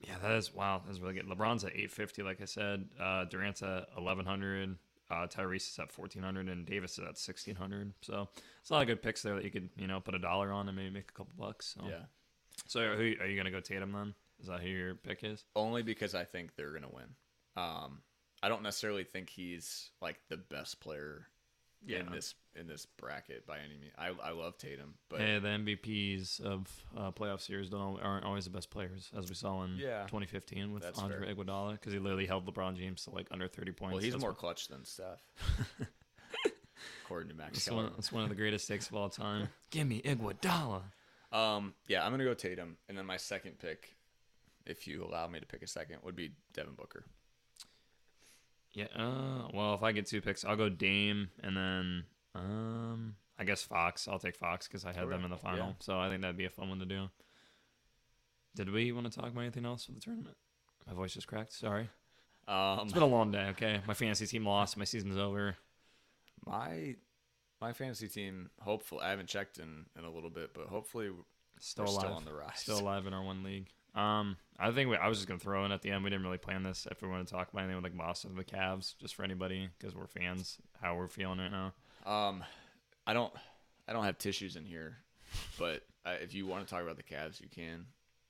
[0.00, 0.82] yeah, that is wow.
[0.86, 1.26] That's really good.
[1.26, 2.88] LeBron's at eight fifty, like I said.
[3.00, 4.76] Uh, Durant's at eleven hundred.
[5.10, 7.92] Uh, Tyrese is at 1400 and Davis is at 1600.
[8.00, 8.26] So
[8.62, 10.50] it's a lot of good picks there that you could you know put a dollar
[10.50, 11.74] on and maybe make a couple bucks.
[11.78, 11.86] So.
[11.86, 12.04] Yeah.
[12.66, 14.14] So who, are you gonna go Tatum then?
[14.40, 15.44] Is that who your pick is?
[15.54, 17.14] Only because I think they're gonna win.
[17.56, 18.00] Um,
[18.44, 21.26] I don't necessarily think he's like the best player
[21.86, 22.00] Yeah.
[22.00, 23.92] in this in this bracket by any means.
[23.96, 28.44] I I love Tatum, but Hey, the MVPs of uh, playoff series don't aren't always
[28.44, 30.02] the best players, as we saw in Yeah.
[30.02, 31.34] 2015 with That's Andre fair.
[31.34, 33.94] Iguodala, because he literally held LeBron James to like under 30 points.
[33.94, 35.22] well, he's That's more one- clutch than Steph,
[37.04, 39.48] according to Max That's one, that's one of the greatest takes of all time.
[39.70, 40.82] Give me Iguodala.
[41.32, 43.94] Um, yeah, I'm gonna go Tatum, and then my second pick,
[44.66, 47.04] if you allow me to pick a second, would be Devin Booker.
[48.74, 48.86] Yeah.
[48.96, 52.04] Uh, well, if I get two picks, I'll go Dame, and then
[52.34, 54.06] um, I guess Fox.
[54.08, 55.10] I'll take Fox because I had Okay.
[55.10, 55.68] them in the final.
[55.68, 55.72] Yeah.
[55.80, 57.08] So I think that'd be a fun one to do.
[58.56, 60.36] Did we want to talk about anything else for the tournament?
[60.86, 61.52] My voice just cracked.
[61.52, 61.88] Sorry.
[62.46, 63.46] Um, It's been a long day.
[63.50, 64.76] Okay, my fantasy team lost.
[64.76, 65.56] My season's over.
[66.46, 66.96] my
[67.60, 68.50] my fantasy team.
[68.60, 71.10] Hopefully, I haven't checked in in a little bit, but hopefully
[71.60, 72.00] Still alive.
[72.00, 72.58] still on the rise.
[72.58, 73.68] Still alive in our one league.
[73.94, 76.04] Um, I think we, I was just gonna throw in at the end.
[76.04, 76.86] We didn't really plan this.
[76.90, 79.68] If we want to talk about anything with like Boston the Cavs, just for anybody
[79.78, 81.72] because we're fans, how we're feeling right now.
[82.06, 82.44] Um,
[83.06, 83.32] I don't,
[83.88, 84.98] I don't have tissues in here,
[85.58, 87.86] but uh, if you want to talk about the Cavs, you can.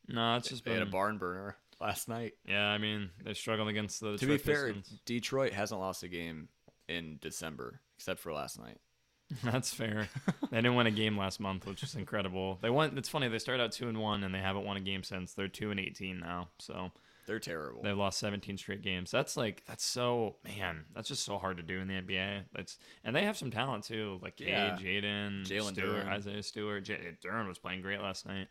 [0.09, 2.35] No, it's just They had a barn burner last night.
[2.47, 4.17] Yeah, I mean they're struggling against the.
[4.19, 5.01] to be fair, Pistons.
[5.07, 6.49] Detroit hasn't lost a game
[6.89, 8.79] in December except for last night.
[9.45, 10.09] That's fair.
[10.51, 12.59] they didn't win a game last month, which is incredible.
[12.63, 12.97] They won.
[12.99, 13.29] It's funny.
[13.29, 15.33] They started out two and one, and they haven't won a game since.
[15.35, 16.49] They're two and eighteen now.
[16.59, 16.91] So
[17.27, 17.83] They're terrible.
[17.83, 19.11] They've lost 17 straight games.
[19.11, 20.85] That's like that's so man.
[20.95, 22.43] That's just so hard to do in the NBA.
[22.55, 24.77] That's and they have some talent too, like Yeah.
[24.79, 26.07] Jaden, Jalen Stewart.
[26.07, 26.85] Isaiah Stewart.
[26.85, 28.49] J- Duren was playing great last night.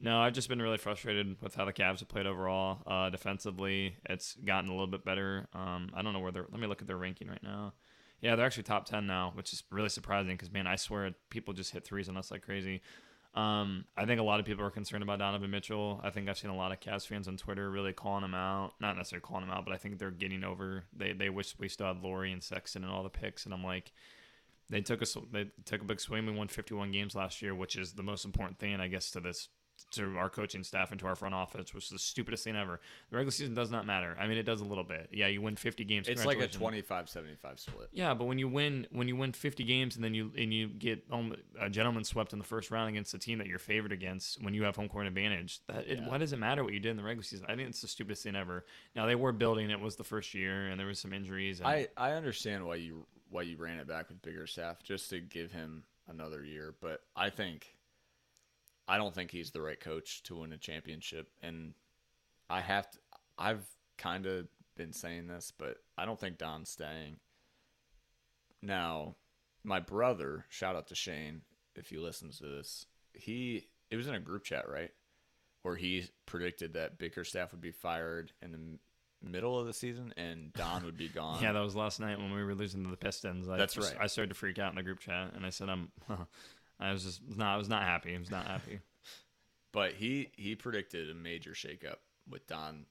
[0.00, 2.82] No, I've just been really frustrated with how the Cavs have played overall.
[2.86, 5.46] Uh, defensively, it's gotten a little bit better.
[5.54, 6.46] Um, I don't know where they're.
[6.50, 7.72] Let me look at their ranking right now.
[8.24, 11.52] Yeah, they're actually top 10 now, which is really surprising because man, I swear people
[11.52, 12.80] just hit threes on us like crazy.
[13.34, 16.00] Um, I think a lot of people are concerned about Donovan Mitchell.
[16.02, 18.72] I think I've seen a lot of Cavs fans on Twitter really calling him out.
[18.80, 20.84] Not necessarily calling him out, but I think they're getting over.
[20.96, 23.44] They they wish we still had Lauri and Sexton and all the picks.
[23.44, 23.92] And I'm like,
[24.70, 26.24] they took us they took a big swing.
[26.24, 29.20] We won 51 games last year, which is the most important thing, I guess, to
[29.20, 29.50] this
[29.92, 32.80] to our coaching staff and to our front office, which is the stupidest thing ever.
[33.10, 34.16] The regular season does not matter.
[34.18, 35.08] I mean, it does a little bit.
[35.12, 36.08] Yeah, you win 50 games.
[36.08, 36.88] it's like a congratulations.
[37.42, 37.88] 25-75 split.
[37.92, 40.68] Yeah, but when you win when you win 50 games and then you and you
[40.68, 43.92] get home, a gentleman swept in the first round against a team that you're favored
[43.92, 46.08] against when you have home court advantage, that it, Yeah.
[46.08, 47.46] why does it matter what you did in the regular season?
[47.48, 48.64] I think it's the stupidest thing ever.
[48.96, 51.60] Now they were building; it was the first year, and there was some injuries.
[51.60, 55.20] And, I, I understand why you why you ran it back with Bickerstaff just to
[55.20, 57.73] give him another year, but I think
[58.86, 61.74] I don't think he's the right coach to win a championship and
[62.50, 62.98] I have to
[63.38, 63.66] I've
[63.98, 67.16] kind of been saying this, but I don't think Don's staying.
[68.62, 69.16] Now,
[69.62, 71.42] my brother, shout out to Shane
[71.74, 72.86] if he listens to this.
[73.12, 74.90] He it was in a group chat, right?
[75.62, 78.58] Where he predicted that Bickerstaff would be fired in the
[79.26, 81.42] middle of the season and Don would be gone.
[81.42, 83.48] yeah, that was last night when we were losing to the Pistons.
[83.48, 83.96] I, That's right.
[84.00, 85.90] I started to freak out in the group chat, and I said, "I'm."
[86.80, 87.54] I was just not.
[87.54, 88.14] I was not happy.
[88.14, 88.80] I was not happy.
[89.72, 91.96] But he he predicted a major shakeup
[92.28, 92.86] with Don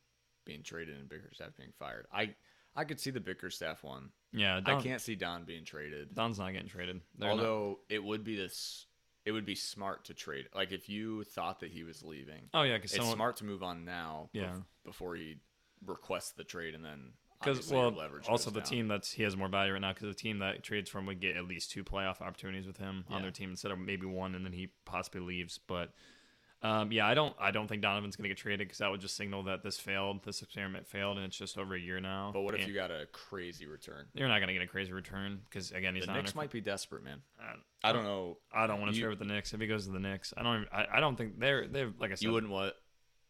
[0.45, 2.05] being traded and Bickerstaff being fired.
[2.13, 2.35] I
[2.75, 4.09] I could see the Bickerstaff one.
[4.31, 6.13] Yeah, Don, I can't see Don being traded.
[6.13, 7.01] Don's not getting traded.
[7.17, 8.87] They're not- Although it would be this
[9.25, 10.49] it would be smart to trade.
[10.53, 13.45] Like if you thought that he was leaving, oh yeah, because it's someone smart to
[13.45, 14.55] move on now Yeah.
[14.83, 15.37] before he
[15.85, 17.13] requests the trade and then
[17.43, 18.69] Because well, leverage also the down.
[18.69, 21.05] team that's he has more value right now because the team that trades for him
[21.07, 24.05] would get at least two playoff opportunities with him on their team instead of maybe
[24.05, 25.59] one, and then he possibly leaves.
[25.67, 25.91] But
[26.63, 29.17] um, yeah, I don't I don't think Donovan's gonna get traded because that would just
[29.17, 32.31] signal that this failed, this experiment failed, and it's just over a year now.
[32.33, 34.05] But what if you got a crazy return?
[34.13, 36.17] You're not gonna get a crazy return because again he's The not.
[36.19, 37.21] Knicks might be desperate, man.
[37.37, 38.37] I, I don't know.
[38.53, 40.33] I don't want to trade with the Knicks if he goes to the Knicks.
[40.37, 40.55] I don't.
[40.55, 42.21] Even, I, I don't think they're they're like I said.
[42.21, 42.75] You wouldn't what?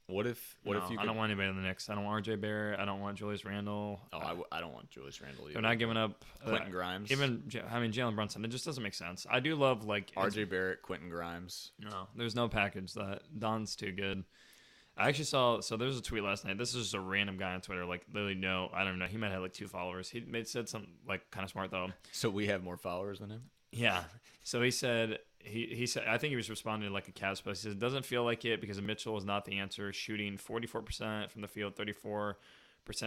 [0.07, 0.57] What if?
[0.63, 0.99] What no, if you?
[0.99, 1.89] I don't want anybody in the Knicks.
[1.89, 2.79] I don't want RJ Barrett.
[2.79, 4.01] I don't want Julius Randle.
[4.11, 5.53] Oh, I, w- I don't want Julius Randle either.
[5.53, 6.25] They're not giving up.
[6.45, 7.11] uh, Quentin Grimes.
[7.11, 9.25] Even I mean Jalen Brunson, it just doesn't make sense.
[9.29, 11.71] I do love like RJ Barrett, Quentin Grimes.
[11.79, 14.23] No, there's no package that Don's too good.
[14.95, 16.57] I actually saw so there was a tweet last night.
[16.57, 19.05] This is just a random guy on Twitter, like literally no, I don't know.
[19.05, 20.09] He might have like two followers.
[20.09, 21.87] He made said something like kind of smart though.
[22.11, 23.43] So we have more followers than him.
[23.71, 24.03] Yeah.
[24.43, 27.43] So he said he he said I think he was responding to like a Cavs
[27.43, 27.61] post.
[27.61, 29.91] He says it doesn't feel like it because Mitchell is not the answer.
[29.93, 32.35] Shooting 44% from the field, 34%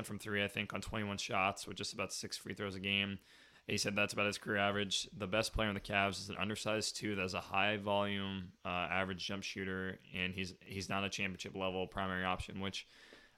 [0.05, 3.19] from three, I think, on 21 shots with just about six free throws a game.
[3.67, 5.09] He said that's about his career average.
[5.17, 8.53] The best player on the Cavs is an undersized two that has a high volume
[8.65, 12.87] uh, average jump shooter, and he's he's not a championship level primary option, which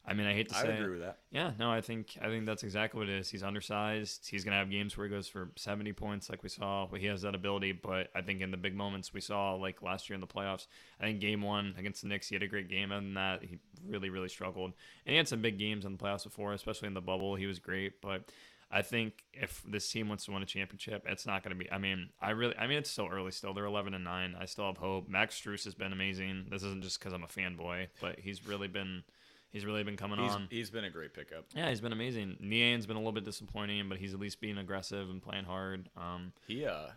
[0.07, 0.81] I mean, I hate to I say, it.
[0.81, 1.19] agree with that.
[1.31, 3.29] Yeah, no, I think I think that's exactly what it is.
[3.29, 4.27] He's undersized.
[4.27, 6.89] He's gonna have games where he goes for seventy points, like we saw.
[6.95, 7.73] He has that ability.
[7.73, 10.67] But I think in the big moments we saw, like last year in the playoffs,
[10.99, 12.91] I think game one against the Knicks, he had a great game.
[12.91, 14.73] Other than that, he really, really struggled.
[15.05, 17.35] And he had some big games in the playoffs before, especially in the bubble.
[17.35, 18.31] He was great, but.
[18.71, 21.73] I think if this team wants to win a championship, it's not going to be.
[21.73, 23.31] I mean, I really, I mean, it's still early.
[23.31, 24.37] Still, they're eleven and nine.
[24.39, 25.09] I still have hope.
[25.09, 26.49] Max Strus has been amazing.
[26.51, 29.05] This isn't just because I'm a fanboy, but he's really been,
[29.51, 30.49] he's really been coming He's, on.
[30.51, 31.47] he's been a great pickup.
[31.55, 32.37] Yeah, he's been amazing.
[32.41, 35.89] Niang's been a little bit disappointing, but he's at least being aggressive and playing hard.
[35.97, 36.89] Um, He uh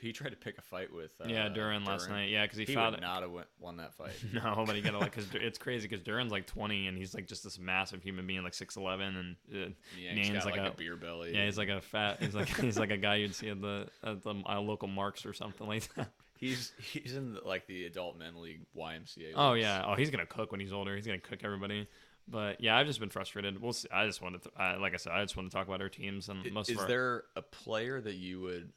[0.00, 2.30] he tried to pick a fight with uh, yeah, Duren last night.
[2.30, 4.14] Yeah, because he, He, found would not have won, won that fight.
[4.32, 7.26] No, but he got like because it's crazy because Duren's like 20 and he's like
[7.26, 9.68] just this massive human being, like 6'11, and uh,
[9.98, 11.34] Niang's like like, a- a, beer belly.
[11.34, 12.22] yeah, he's like a fat.
[12.22, 15.26] He's like he's like a guy you'd see at the at the uh, local Marks
[15.26, 16.10] or something like that.
[16.38, 19.32] He's he's in the, like the adult men league YMCA.
[19.34, 19.62] Oh leagues.
[19.64, 19.84] yeah.
[19.86, 20.94] Oh, he's gonna cook when he's older.
[20.96, 21.88] He's gonna cook everybody.
[22.28, 23.60] But yeah, I've just been frustrated.
[23.62, 23.88] We'll see.
[23.92, 25.88] I just wanted to, I, like I said, I just want to talk about our
[25.88, 26.88] teams and most Is of our.
[26.88, 28.72] there a player that you would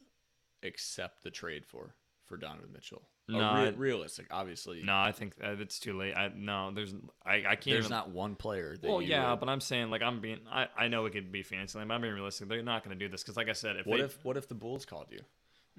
[0.63, 1.95] accept the trade for
[2.25, 3.01] for Donovan Mitchell?
[3.27, 4.81] No, rea- I- realistic, obviously.
[4.83, 6.15] no, I think uh, it's too late.
[6.15, 6.93] I no, there's
[7.25, 7.65] I I can't.
[7.65, 8.75] there's even, not one player.
[8.79, 11.13] That Well, you yeah, would- but I'm saying like I'm being I, I know it
[11.13, 12.49] could be fancy, but I'm being realistic.
[12.49, 14.37] They're not going to do this because, like I said, if what they, if what
[14.37, 15.19] if the Bulls called you?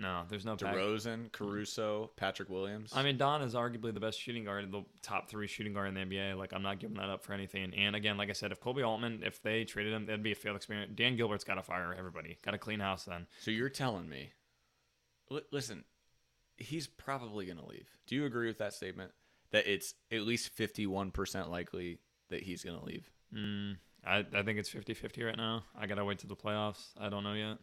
[0.01, 2.93] No, there's no pack- DeRozan, Caruso, Patrick Williams.
[2.95, 5.95] I mean, Don is arguably the best shooting guard, the top three shooting guard in
[5.95, 6.39] the NBA.
[6.39, 7.75] Like, I'm not giving that up for anything.
[7.75, 10.35] And again, like I said, if Koby Altman, if they traded him, that'd be a
[10.37, 10.97] failed experiment.
[10.97, 13.27] Dan Gilbert's got to fire everybody, got to clean house then.
[13.41, 14.31] so you're telling me?
[15.29, 15.85] Li- listen,
[16.57, 17.89] he's probably going to leave.
[18.07, 19.13] Do you agree with that statement?
[19.53, 21.99] That it's at least 51% likely
[22.31, 23.11] that he's going to leave.
[23.35, 23.77] Mm,
[24.07, 25.65] I, I think it's 50 50 right now.
[25.79, 26.91] I got to wait to the playoffs.
[26.99, 27.59] I don't know yet.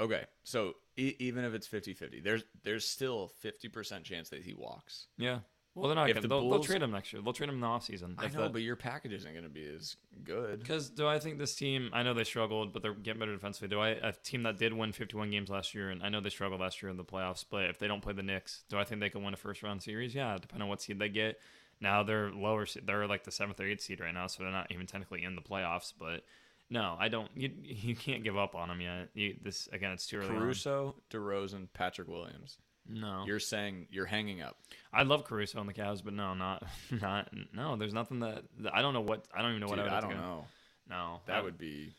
[0.00, 5.06] Okay, so e- even if it's 50-50, there's there's still 50% chance that he walks.
[5.16, 5.40] Yeah.
[5.76, 7.22] Well, they're not If gonna, the they'll, they'll Bulls- trade him next year.
[7.22, 8.14] They'll trade him in the offseason.
[8.18, 9.94] I know, but your package isn't going to be as
[10.24, 10.58] good.
[10.58, 11.90] Because do I think this team?
[11.92, 13.68] I know they struggled, but they're getting better defensively.
[13.68, 16.28] Do I a team that did win 51 games last year, and I know they
[16.28, 18.84] struggled last year in the playoffs, but if they don't play the Knicks, do I
[18.84, 20.12] think they can win a first round series?
[20.12, 21.38] Yeah, depending on what seed they get.
[21.80, 22.66] Now they're lower.
[22.66, 25.22] se- They're like the seventh or eighth seed right now, so they're not even technically
[25.22, 25.92] in the playoffs.
[25.96, 26.24] But
[26.70, 27.28] no, I don't.
[27.34, 29.08] You you can't give up on them yet.
[29.14, 30.28] You, this again, it's too early.
[30.28, 32.58] Caruso, DeRozan, Patrick Williams.
[32.88, 34.56] No, You're saying you're hanging up.
[34.92, 36.64] I love Caruso on the Cavs, but no, not
[37.02, 37.76] not no.
[37.76, 39.96] There's nothing that I don't know what I don't even know Dude, what I would
[39.96, 40.44] I don't know.
[40.88, 41.92] No, That I- would be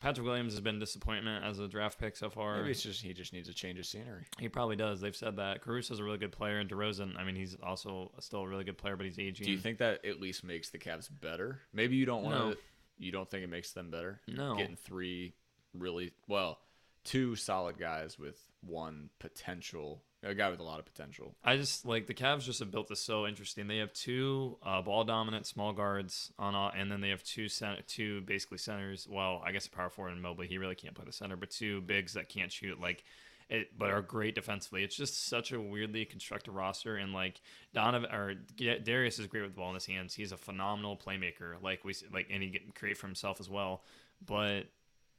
[0.00, 2.58] Patrick Williams has been a disappointment as a draft pick so far.
[2.58, 4.26] maybe it's just he just needs a change of scenery.
[4.38, 5.00] He probably does.
[5.00, 5.60] They've said that.
[5.60, 8.78] Caruso's a really good player, and DeRozan, I mean, he's also still a really good
[8.78, 9.46] player, but he's aging.
[9.46, 11.62] Do you think that at least makes the Cavs better?
[11.72, 12.54] Maybe you don't want No.
[12.98, 14.20] You don't think it makes them better?
[14.28, 14.56] No.
[14.56, 15.34] Getting three
[15.74, 16.58] really well,
[17.04, 21.34] two solid guys with one potential, a guy with a lot of potential.
[21.44, 23.68] I just like the Cavs just have built this so interesting.
[23.68, 27.48] They have two uh, ball dominant small guards on, all, and then they have two
[27.48, 29.06] center, two basically centers.
[29.08, 30.48] Well, I guess a power forward and Mobley.
[30.48, 33.04] He really can't play the center, but two bigs that can't shoot like.
[33.50, 34.84] It, but are great defensively.
[34.84, 37.40] It's just such a weirdly constructed roster, and like
[37.72, 40.12] Donovan or Darius is great with the ball in his hands.
[40.14, 41.54] He's a phenomenal playmaker.
[41.62, 43.84] Like we like, and he can create for himself as well.
[44.24, 44.66] But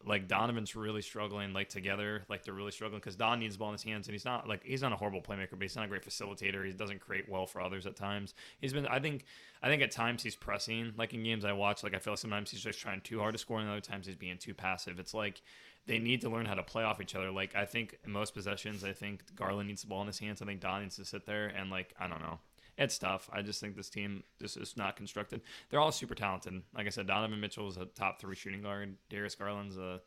[0.06, 3.70] like Donovan's really struggling like together like they're really struggling because Don needs the ball
[3.70, 5.86] in his hands and he's not like he's not a horrible playmaker but he's not
[5.86, 9.26] a great facilitator he doesn't create well for others at times he's been I think
[9.62, 12.20] I think at times he's pressing like in games I watch like I feel like
[12.20, 15.00] sometimes he's just trying too hard to score and other times he's being too passive
[15.00, 15.42] it's like
[15.88, 18.34] they need to learn how to play off each other like I think in most
[18.34, 21.06] possessions I think Garland needs the ball in his hands I think Don needs to
[21.06, 22.40] sit there and like I don't know
[22.80, 23.30] it's tough.
[23.34, 25.42] I just think this team just is not constructed.
[25.70, 26.64] They're all super talented.
[26.74, 28.96] Like I said, Donovan Mitchell is a top three shooting guard.
[29.10, 30.00] Darius Garland's a,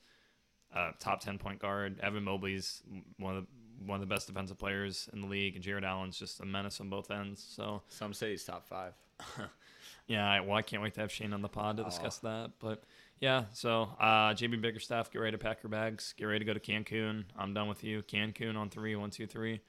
[0.75, 2.01] a top ten point guard.
[2.03, 2.83] Evan Mobley's
[3.19, 3.49] one of the
[3.87, 6.81] one of the best defensive players in the league, and Jarrett Allen's just a menace
[6.81, 7.45] on both ends.
[7.47, 8.95] So Some say he's top five.
[10.07, 11.87] yeah, well, I can't wait to have Shane on the pod to oh.
[11.87, 12.53] discuss that.
[12.59, 12.85] But
[13.23, 16.13] yeah, so uh, JB Bickerstaff, get ready to pack your bags.
[16.17, 17.23] Get ready to go to Cancun.
[17.39, 18.03] I'm done with you.
[18.03, 19.61] Cancun on three, one, two, three.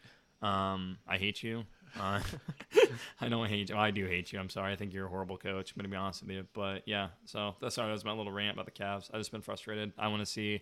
[0.41, 1.63] Um, I hate you.
[1.99, 2.19] Uh,
[3.21, 3.77] I don't hate you.
[3.77, 4.39] I do hate you.
[4.39, 4.73] I'm sorry.
[4.73, 5.71] I think you're a horrible coach.
[5.71, 6.47] I'm gonna be honest with you.
[6.53, 7.89] But yeah, so that's sorry.
[7.89, 9.11] That was my little rant about the Cavs.
[9.13, 9.93] I just been frustrated.
[9.99, 10.61] I want to see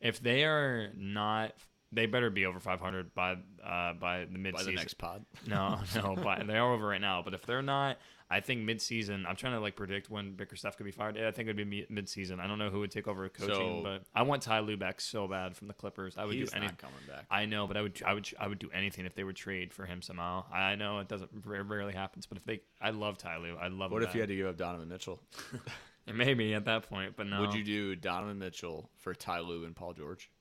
[0.00, 1.52] if they are not.
[1.92, 3.34] They better be over 500 by
[3.64, 4.52] uh, by the midseason.
[4.52, 5.24] By the next pod.
[5.46, 7.22] No, no, but they are over right now.
[7.22, 7.98] But if they're not,
[8.32, 9.26] I think mid-season.
[9.28, 11.18] I'm trying to like predict when Bickerstaff could be fired.
[11.18, 12.40] I think it would be mi- mid-season.
[12.40, 15.00] I don't know who would take over coaching, So- but I want Ty Lue back
[15.00, 16.16] so bad from the Clippers.
[16.16, 16.76] I would do anything.
[16.76, 17.26] coming back.
[17.30, 19.72] I know, but I would, I would, I would do anything if they would trade
[19.72, 20.44] for him somehow.
[20.52, 23.56] I know it doesn't very rarely happens, but if they, I love Ty Lue.
[23.60, 23.92] I love.
[23.92, 25.20] What if you had to give up Donovan Mitchell?
[26.04, 27.42] And maybe at that point, but no.
[27.42, 30.32] Would you do Donovan Mitchell for Ty Lue and Paul George?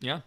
[0.00, 0.22] Yeah,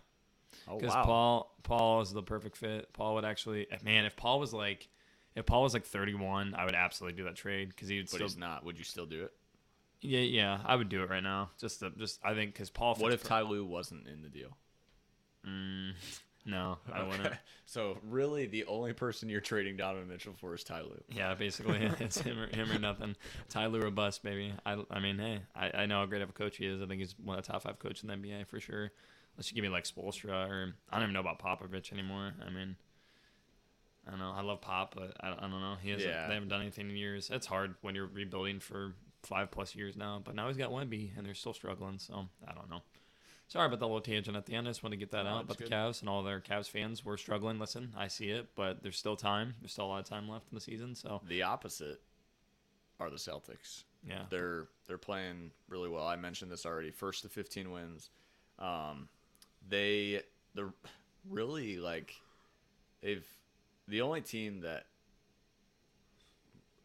[0.66, 1.04] Oh because wow.
[1.04, 2.94] Paul, Paul is the perfect fit.
[2.94, 4.88] Paul would actually, man, if Paul was like,
[5.36, 8.16] If Paul was like 31, I would absolutely do that trade because he would But
[8.16, 8.28] still.
[8.28, 8.66] he's not.
[8.66, 9.34] Would you still do it?
[10.02, 11.52] Yeah, yeah, I would do it right now.
[11.60, 12.96] Just, to, just I think because Paul.
[12.96, 14.58] What if Ty Lue wasn't in the deal?
[15.48, 15.92] Mm,
[16.46, 17.34] no, I wouldn't.
[17.66, 21.02] So really, the only person you're trading Donovan Mitchell for is Ty Lue.
[21.08, 23.16] Yeah, basically, it's him or, him or nothing.
[23.48, 24.54] Tyler or bust, baby.
[24.66, 26.82] I, I mean, hey, I, I know how great of a coach he is.
[26.82, 28.92] I think he's one of the top five coaches in the NBA for sure.
[29.36, 32.34] Unless you give me like Spoelstra or I don't even know about Popovich anymore.
[32.46, 32.76] I mean,
[34.08, 34.34] I don't know.
[34.36, 35.76] I love Pop, but I, I don't know.
[35.82, 36.10] He hasn't.
[36.10, 36.28] Yeah.
[36.28, 37.30] They haven't done anything in years.
[37.32, 38.94] It's hard when you're rebuilding for
[39.24, 40.22] five plus years now.
[40.24, 42.00] But now he's got Wemby, and they're still struggling.
[42.00, 42.82] So I don't know.
[43.48, 44.68] Sorry about the little tangent at the end.
[44.68, 45.66] I just want to get that No, out about the.
[45.66, 47.04] Cavs and all their Cavs fans.
[47.06, 47.60] We're struggling.
[47.60, 49.56] Listen, I see it, but there's still time.
[49.62, 50.96] There's still a lot of time left in the season.
[50.96, 52.02] So The opposite
[53.00, 53.84] are the Celtics.
[54.08, 56.08] yeah, They're they're playing really well.
[56.08, 56.92] I mentioned this already.
[56.92, 58.10] First to 15 wins.
[58.58, 59.10] Um,
[59.68, 60.22] they
[60.56, 60.74] they're
[61.30, 62.14] really like
[63.02, 63.26] they've
[63.88, 64.86] the only team that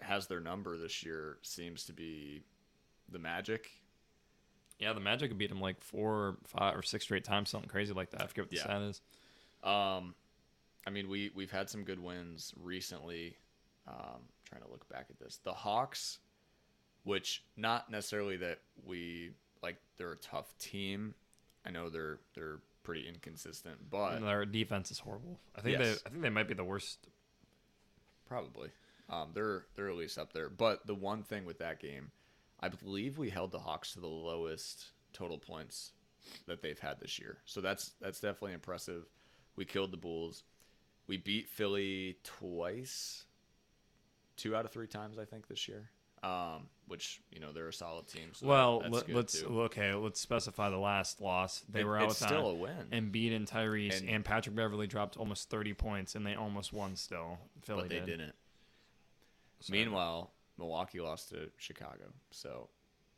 [0.00, 2.42] has their number this year seems to be
[3.10, 3.70] the Magic.
[4.78, 7.92] Yeah, the Magic beat them like four or five or six straight times, something crazy
[7.94, 8.22] like that.
[8.22, 8.62] I forget what the Yeah.
[8.62, 9.00] stat is.
[9.62, 10.14] Um,
[10.86, 13.36] I mean, we we've had some good wins recently.
[13.88, 16.18] Um, trying to look back at this, the Hawks,
[17.04, 19.32] which not necessarily that we
[19.62, 21.14] like they're a tough team.
[21.64, 25.40] I know they're they're pretty inconsistent, but And their defense is horrible.
[25.56, 26.00] I think Yes.
[26.02, 27.08] they I think they might be the worst.
[28.26, 28.70] probably
[29.08, 30.48] um, they're they're at least up there.
[30.48, 32.10] But the one thing with that game,
[32.60, 35.92] I believe we held the Hawks to the lowest total points
[36.46, 37.38] that they've had this year.
[37.44, 39.04] So that's that's definitely impressive.
[39.56, 40.44] We killed the Bulls.
[41.06, 43.24] We beat Philly twice,
[44.36, 45.90] two out of three times I think this year.
[46.26, 48.30] Um, which you know they're a solid team.
[48.32, 49.62] So well, that's let, good, let's too.
[49.62, 49.92] okay.
[49.94, 51.64] Let's specify the last loss.
[51.68, 54.86] They It- were out it's still a win, Embiid and Tyrese and, And- Patrick Beverley
[54.86, 56.96] dropped almost thirty points, and they almost won.
[56.96, 58.06] Still, Philly but they did.
[58.06, 58.34] didn't.
[59.60, 62.12] So- Meanwhile, Milwaukee lost to Chicago.
[62.30, 62.68] So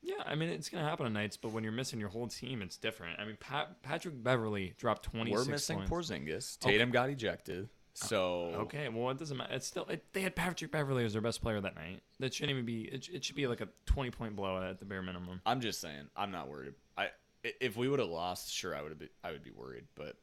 [0.03, 2.63] yeah, I mean it's gonna happen on nights, but when you're missing your whole team,
[2.63, 3.21] it's different.
[3.21, 5.31] I mean, Pat, Patrick Beverley dropped twenty.
[5.31, 6.11] we're missing points.
[6.11, 6.59] Porzingis.
[6.59, 7.69] Tatum got ejected.
[8.01, 9.53] So Okay, well, it doesn't matter.
[9.55, 12.01] It's still it, they had Patrick Beverley as their best player that night.
[12.21, 12.83] That shouldn't even be.
[12.83, 15.41] It, it should be like a twenty point blowout at the bare minimum.
[15.45, 16.75] I'm just saying, I'm not worried.
[16.97, 17.09] I
[17.43, 19.03] if we would have lost, sure, I would have.
[19.25, 20.17] I would be worried, but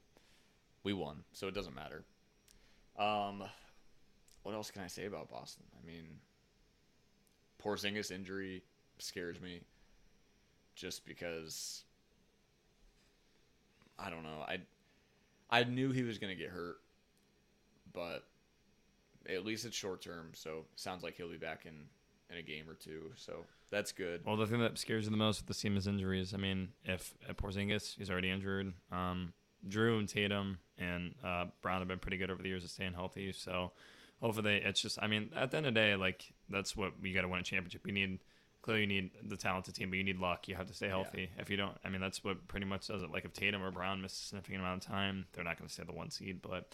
[0.84, 2.06] we won, so it doesn't matter.
[2.98, 3.44] Um,
[4.44, 5.66] what else can I say about Boston?
[5.78, 6.06] I mean,
[7.62, 8.64] Porzingis injury
[9.00, 9.60] scares me,
[10.76, 11.84] just because.
[14.00, 14.46] I don't know.
[14.48, 14.60] I
[15.50, 16.78] I knew he was gonna get hurt,
[17.96, 18.24] but
[19.28, 20.32] at least it's short term.
[20.34, 21.74] So sounds like he'll be back in
[22.30, 23.12] in a game or two.
[23.16, 24.22] So that's good.
[24.26, 26.34] Well, the thing that scares you the most with the team is injuries.
[26.34, 28.74] I mean, if at Porzingis, he's already injured.
[28.92, 29.34] Um,
[29.68, 32.94] Jrue and Tatum and uh, Brown have been pretty good over the years of staying
[32.94, 33.32] healthy.
[33.32, 33.72] So
[34.22, 35.00] hopefully, they, it's just.
[35.02, 37.40] I mean, at the end of the day, like that's what you got to win
[37.40, 37.86] a championship.
[37.86, 38.20] You need
[38.62, 40.48] clearly you need the talented team, but you need luck.
[40.48, 41.30] You have to stay healthy.
[41.38, 43.12] If you don't, I mean, that's what pretty much does it.
[43.12, 45.74] Like if Tatum or Brown miss a significant amount of time, they're not going to
[45.74, 46.42] stay the one seed.
[46.42, 46.74] But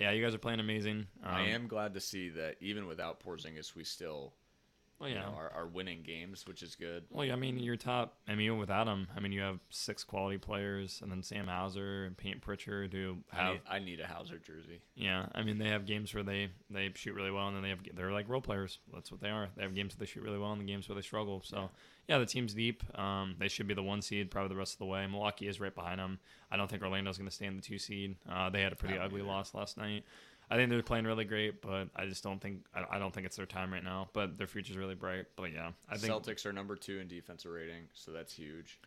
[0.00, 1.06] yeah, you guys are playing amazing.
[1.22, 4.32] Um, I am glad to see that even without Porzingis, we still
[5.00, 5.22] Well, you yeah.
[5.22, 7.04] know, are, are winning games, which is good.
[7.08, 8.18] Well, yeah, I mean, your top.
[8.28, 11.46] I mean, even without him, I mean, you have six quality players, and then Sam
[11.46, 13.52] Hauser and Payne Pritchard who I have.
[13.52, 14.82] need, I need a Hauser jersey.
[14.94, 17.70] Yeah, I mean, they have games where they they shoot really well, and then they
[17.70, 18.78] have they're like role players.
[18.92, 19.48] That's what they are.
[19.56, 21.40] They have games where they shoot really well, and the games where they struggle.
[21.46, 21.70] So,
[22.06, 22.82] yeah, the team's deep.
[22.98, 25.06] Um, they should be the one seed probably the rest of the way.
[25.06, 26.18] Milwaukee is right behind them.
[26.50, 28.16] I don't think Orlando's going to stay in the two seed.
[28.30, 29.30] Uh, they had a pretty ugly either.
[29.30, 30.04] loss last night.
[30.50, 33.26] I think they're playing really great, but I just don't think I, I don't think
[33.26, 34.08] it's their time right now.
[34.12, 35.26] But their future's really bright.
[35.36, 38.78] But yeah, I think Celtics are number two in defensive rating, so that's huge.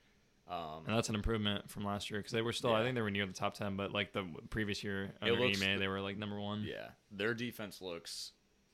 [0.50, 3.02] Um, And that's an improvement from last year because they were still, I think they
[3.02, 6.02] were near the top 10, but like the previous year under looks- Ime, they were
[6.02, 6.66] like number one.
[6.68, 8.34] yeah, their defense looks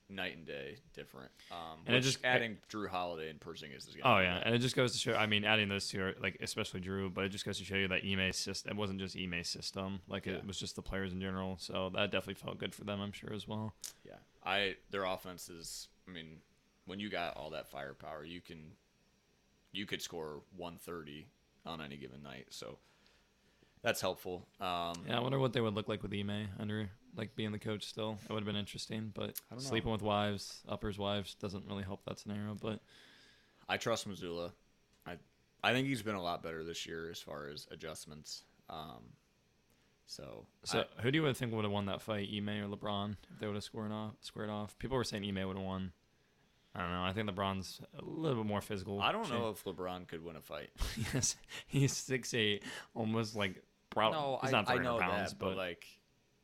[0.09, 1.31] night and day different.
[1.51, 3.95] Um, And it just- adding Jrue Holiday and Porzingis is.
[4.03, 4.41] Oh, yeah.
[4.43, 7.13] And it just goes to show, I mean, adding those two are like, especially Jrue,
[7.13, 10.01] but it just goes to show you that Ime's system, it wasn't just Ime's system.
[10.07, 10.33] Like Yeah.
[10.33, 11.57] it was just the players in general.
[11.59, 13.75] So that definitely felt good for them, I'm sure, as well.
[14.03, 15.87] Yeah, I their offense is.
[16.07, 16.41] I mean,
[16.85, 18.75] when you got all that firepower, you can
[19.71, 21.27] you could score 130
[21.67, 22.47] on any given night.
[22.49, 22.79] So
[23.81, 24.47] that's helpful.
[24.59, 27.59] Um, Yeah, I wonder what they would look like with Ime under, like being the
[27.59, 28.17] coach still.
[28.23, 29.69] It would have been interesting, but I don't know.
[29.69, 32.55] sleeping with wives, uppers wives, doesn't really help that scenario.
[32.55, 32.79] But
[33.67, 34.51] I trust Mazzulla.
[35.05, 35.15] I
[35.63, 38.43] I think he's been a lot better this year as far as adjustments.
[38.69, 39.13] Um,
[40.05, 43.15] so So I- who do you think would have won that fight, Ime or LeBron,
[43.33, 44.13] if they would have squared off?
[44.21, 44.77] Squared off.
[44.79, 45.91] People were saying Ime would have won.
[46.75, 47.03] I don't know.
[47.03, 49.01] I think LeBron's a little bit more physical.
[49.01, 49.33] I don't shape.
[49.33, 50.69] know if LeBron could win a fight.
[51.13, 51.35] yes,
[51.67, 52.63] he's six eight,
[52.93, 54.19] almost like probably.
[54.19, 55.85] no, he's I, not I know pounds, that, but but like,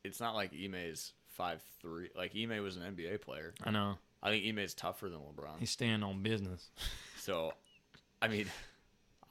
[0.04, 2.10] it's not like Ime's five three.
[2.16, 3.54] Like Ime was an NBA player.
[3.64, 5.60] I know I think Ime is tougher than LeBron.
[5.60, 6.70] he's staying on business.
[7.18, 7.54] So,
[8.22, 8.46] I mean,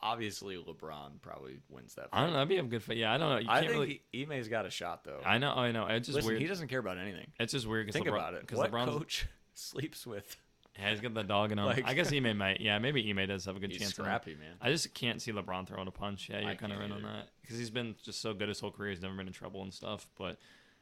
[0.03, 2.11] obviously LeBron probably wins that.
[2.11, 2.19] Fight.
[2.19, 2.39] I don't know.
[2.39, 2.97] That'd be a good fight.
[2.97, 3.39] Yeah, I don't know.
[3.39, 4.03] You I can't think really.
[4.11, 5.21] he, Ime's got a shot though.
[5.25, 5.53] I know.
[5.53, 5.87] I know.
[5.87, 6.43] It's just Listen, weird.
[6.43, 7.29] he doesn't care about anything.
[7.39, 8.41] It's just weird because Think LeBron, about it.
[8.41, 10.37] Because What coach sleeps with?
[10.79, 11.67] Yeah, he's got the dog in him.
[11.67, 12.61] Like- I guess Ime might.
[12.61, 13.93] Yeah, maybe Ime does have a good He's chance.
[13.95, 14.55] scrappy, man.
[14.61, 16.29] I just can't see LeBron throwing a punch.
[16.29, 18.71] Yeah, you're kind of right on that because he's been just so good his whole
[18.71, 18.91] career.
[18.91, 20.07] He's never been in trouble and stuff.
[20.19, 20.39] But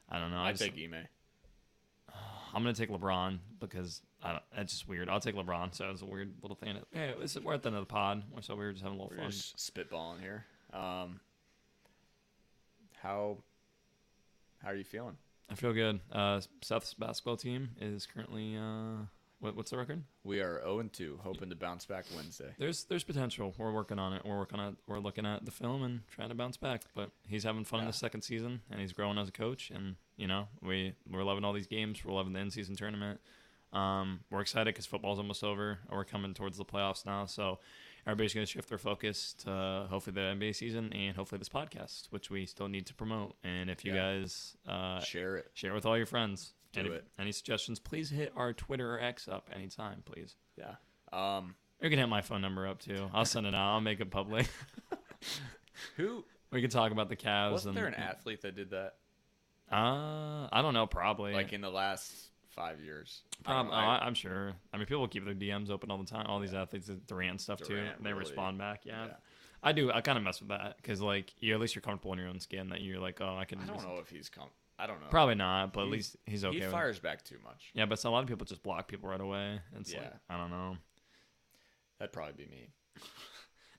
[0.08, 0.38] I don't know.
[0.38, 1.06] I I just, take Ime.
[2.54, 5.08] I'm gonna take LeBron because I don't, that's just weird.
[5.08, 5.74] I'll take LeBron.
[5.74, 6.76] So it's a weird little thing.
[6.92, 9.02] Hey, it's, we're at the end of the pod, so we were just having a
[9.02, 9.30] little We're fun.
[9.30, 10.44] just spitballing here.
[10.72, 11.20] Um,
[13.02, 13.38] how
[14.62, 15.16] how are you feeling?
[15.50, 16.00] I feel good.
[16.10, 19.04] Uh, Seth's basketball team is currently uh,
[19.42, 20.02] what, what's the record?
[20.24, 22.54] We are 0 and 2, hoping to bounce back Wednesday.
[22.58, 23.52] There's there's potential.
[23.58, 24.22] We're working on it.
[24.24, 26.82] We're working on we're looking at the film and trying to bounce back.
[26.94, 29.70] But he's having fun in the second season and he's growing as a coach.
[29.74, 32.04] And you know we we're loving all these games.
[32.04, 33.20] We're loving the in season tournament.
[33.72, 35.78] Um, we're excited because football's almost over.
[35.88, 37.24] and We're coming towards the playoffs now.
[37.26, 37.58] So
[38.06, 42.08] everybody's going to shift their focus to hopefully the NBA season and hopefully this podcast,
[42.10, 43.34] which we still need to promote.
[43.42, 44.14] And if you Yeah.
[44.18, 45.50] guys uh, Share it.
[45.54, 46.52] share it with all your friends.
[46.72, 47.06] Do if- it.
[47.18, 47.78] Any suggestions?
[47.78, 50.36] Please hit our Twitter or X up anytime, please.
[50.56, 50.74] Yeah.
[51.12, 53.10] Um, You can hit my phone number up too.
[53.12, 53.74] I'll send it out.
[53.74, 54.48] I'll make it public.
[55.96, 57.52] who we can talk about the Cavs.
[57.52, 58.94] wasn't and, there an athlete that did that?
[59.70, 60.86] Uh, I don't know.
[60.86, 61.32] Probably.
[61.32, 62.12] Like in the last
[62.50, 63.22] five years?
[63.44, 63.86] I Prob- don't oh, know.
[63.86, 64.52] I- am sure.
[64.72, 66.26] I mean, people keep their DMs open all the time.
[66.26, 67.76] All these athletes, Durant stuff too.
[67.76, 68.20] Durant, They really.
[68.20, 68.82] respond back.
[68.84, 69.06] Yeah.
[69.06, 69.12] Yeah.
[69.62, 69.92] I do.
[69.92, 72.28] I kind of mess with that because like you at least you're comfortable in your
[72.28, 72.68] own skin.
[72.70, 73.60] That you're like, oh, I can.
[73.60, 74.48] I don't know if he's com-
[74.82, 75.06] I don't know.
[75.10, 76.54] Probably not, but at He's- least he's okay.
[76.54, 76.72] he with it.
[76.72, 77.70] fires back too much.
[77.72, 79.60] Yeah, but so a lot of people just block people right away.
[79.78, 80.12] It's like Yeah.
[80.28, 80.76] I don't know.
[81.98, 82.68] That'd probably be me.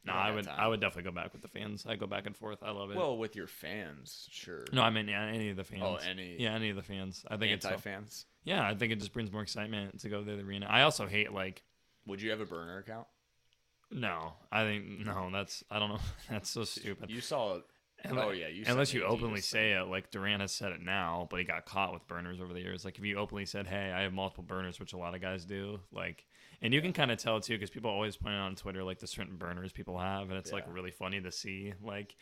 [0.06, 0.46] No, don't I have would.
[0.46, 0.56] time.
[0.60, 1.86] I would definitely go back with the fans.
[1.88, 2.62] I go back and forth.
[2.62, 2.98] I love it.
[2.98, 4.66] Well, with your fans, sure.
[4.74, 5.82] no, I mean yeah, any of the oh, fans.
[5.82, 7.24] Oh, any yeah, any of the fans.
[7.30, 8.26] I think it's anti fans.
[8.44, 10.68] yeah, I think it just brings more excitement to go to the arena.
[10.70, 11.64] I also hate like
[12.06, 13.08] Would you have a burner account?
[13.92, 14.34] no.
[14.52, 15.30] I think no.
[15.32, 16.00] That's I don't know.
[16.30, 17.10] That's so stupid.
[17.10, 17.60] You saw.
[18.12, 18.64] Oh yeah, you.
[18.68, 21.94] Unless you openly say it, like Durant has said it now, but he got caught
[21.94, 22.84] with burners over the years.
[22.84, 25.46] Like if you openly said, "Hey, I have multiple burners," which a lot of guys
[25.46, 26.26] do, like,
[26.62, 29.00] and you can kind of tell too, because people always point out on Twitter like
[29.00, 31.74] the certain burners people have, and it's like really funny to see.
[31.82, 32.16] Like,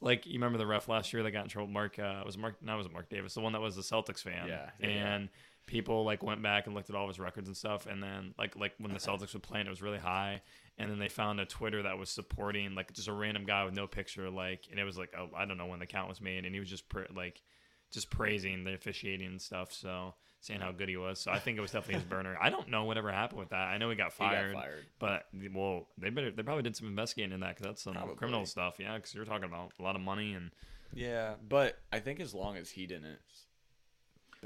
[0.00, 1.68] like you remember the ref last year that got in trouble?
[1.68, 4.22] Mark uh, was Mark, no, it was Mark Davis, the one that was the Celtics
[4.22, 5.14] fan, Yeah, yeah, yeah.
[5.14, 5.28] and.
[5.66, 8.32] People like went back and looked at all of his records and stuff, and then
[8.38, 10.40] like like when the Celtics were playing, it was really high,
[10.78, 13.74] and then they found a Twitter that was supporting like just a random guy with
[13.74, 16.20] no picture, like, and it was like oh, I don't know when the count was
[16.20, 17.42] made, and he was just pra- like
[17.90, 21.18] just praising the officiating and stuff, so saying how good he was.
[21.18, 22.36] So I think it was definitely his burner.
[22.40, 23.68] I don't know whatever happened with that.
[23.68, 24.84] I know he got He got fired, fired.
[25.00, 28.14] but well, they better they probably did some investigating in that because that's some Probably.
[28.14, 28.94] criminal stuff, yeah.
[28.96, 30.50] Because you're talking about a lot of money, and
[30.94, 33.18] Yeah, but I think as long as he didn't,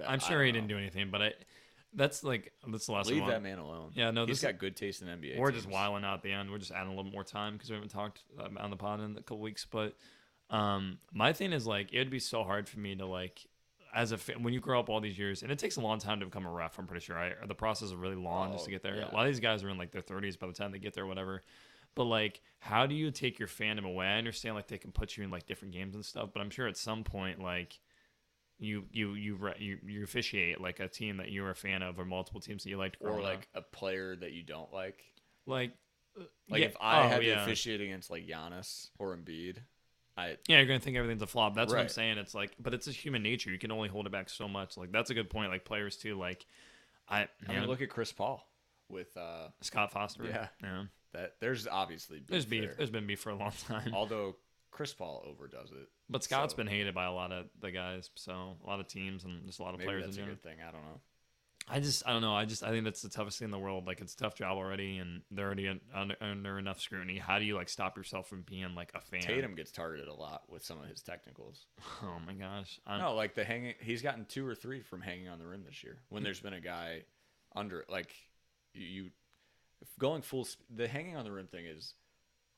[0.06, 1.10] I'm sure he didn't do anything.
[1.10, 1.32] But I
[1.94, 3.14] that's like that's the last one.
[3.14, 3.30] Leave one.
[3.30, 3.90] that man alone.
[3.94, 5.38] Yeah, no, he's this- got good taste in NBA.
[5.38, 6.50] We're just wiling out at the end.
[6.50, 9.00] We're just adding a little more time because we haven't talked um, on the pod
[9.00, 9.66] in a couple weeks.
[9.70, 9.94] But
[10.50, 13.46] um, my thing is like it would be so hard for me to like
[13.94, 15.98] as a fan, when you grow up all these years, and it takes a long
[15.98, 16.78] time to become a ref.
[16.78, 17.16] I'm pretty sure.
[17.16, 17.34] Right?
[17.46, 18.96] The process is really long just to Oh, get there.
[18.96, 19.10] yeah.
[19.10, 20.94] A lot of these guys are in like their 30s by the time they get
[20.94, 21.42] there, whatever.
[21.94, 24.06] But like, how do you take your fandom away?
[24.06, 26.48] I understand like they can put you in like different games and stuff, but I'm
[26.48, 27.78] sure at some point like
[28.62, 32.04] you you you you, you officiate like a team that you're a fan of or
[32.04, 33.66] multiple teams that you liked or like up.
[33.66, 35.02] a player that you don't like.
[35.46, 35.72] like
[36.48, 37.42] Like yeah, if I oh, had to yeah.
[37.42, 39.58] officiate against like Giannis or Embiid,
[40.16, 41.54] I Yeah, you're gonna think everything's a flop.
[41.54, 42.18] That's what I'm saying.
[42.18, 43.50] It's like, but it's a human nature.
[43.50, 44.76] You can only hold it back so much.
[44.76, 45.50] Like that's a good point.
[45.50, 46.16] Like players too.
[46.16, 46.46] Like
[47.08, 48.46] I, I mean look at Chris Paul
[48.88, 50.24] with uh Scott Foster.
[50.24, 50.48] Yeah.
[50.62, 50.84] yeah.
[51.14, 51.34] that.
[51.40, 52.62] There's obviously beef There's beef.
[52.62, 52.74] there.
[52.76, 53.92] There's been beef for a long time.
[53.94, 54.36] Although
[54.72, 55.88] Chris Paul overdoes it.
[56.10, 58.10] But Scott's so- been hated by a lot of the guys.
[58.16, 60.26] So a lot of teams and just a lot of Maybe players that's in a
[60.26, 60.56] good thing.
[60.66, 61.00] I don't know.
[61.68, 62.34] I just, I don't know.
[62.34, 63.86] I just, I think that's the toughest thing in the world.
[63.86, 67.18] Like it's a tough job already, and they're already under, under enough scrutiny.
[67.18, 69.20] How do you like stop yourself from being like a fan?
[69.20, 71.66] Tatum gets targeted a lot with some of his technicals.
[72.02, 72.80] Oh my gosh.
[72.84, 73.74] I'm, No, like the hanging.
[73.80, 75.98] He's gotten two or three from hanging on the rim this year.
[76.08, 77.02] When there's been a guy
[77.54, 78.12] under, like
[78.74, 79.10] you,
[80.00, 80.48] going full.
[80.74, 81.94] The hanging on the rim thing is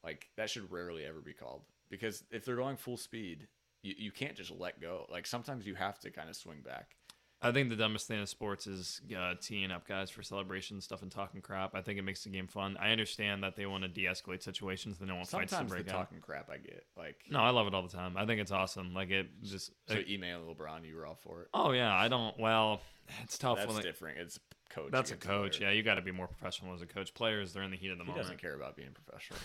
[0.03, 3.49] like that should rarely ever be called because if they're going full speed,
[3.83, 5.07] you, you can't just let go.
[5.11, 6.97] Like sometimes you have to kind of swing back.
[7.43, 11.03] I think the dumbest thing in sports is uh, teeing up guys for celebration stuff
[11.03, 11.75] and talking crap.
[11.75, 12.79] I think it makes the game fun.
[12.81, 14.97] I understand that they want to de-escalate situations.
[14.99, 15.93] They don't want fights to the break out.
[15.93, 17.17] talking crap I get like.
[17.29, 18.17] No, I love it all the time.
[18.17, 18.95] I think it's awesome.
[18.95, 19.73] Like it just.
[19.89, 21.49] So like- Ime LeBron, you were all for it.
[21.53, 22.39] oh yeah, I don't.
[22.41, 22.81] Well,
[23.23, 23.57] it's tough.
[23.59, 24.19] That's when, like, different.
[24.21, 24.39] It's
[24.75, 24.91] coach.
[24.91, 25.61] That's a coach.
[25.61, 27.15] Yeah, you got to be more professional as a coach.
[27.15, 28.27] Players, they're in the heat of the He moment.
[28.27, 29.39] He doesn't care about being professional.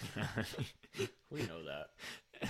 [1.31, 1.91] we know that.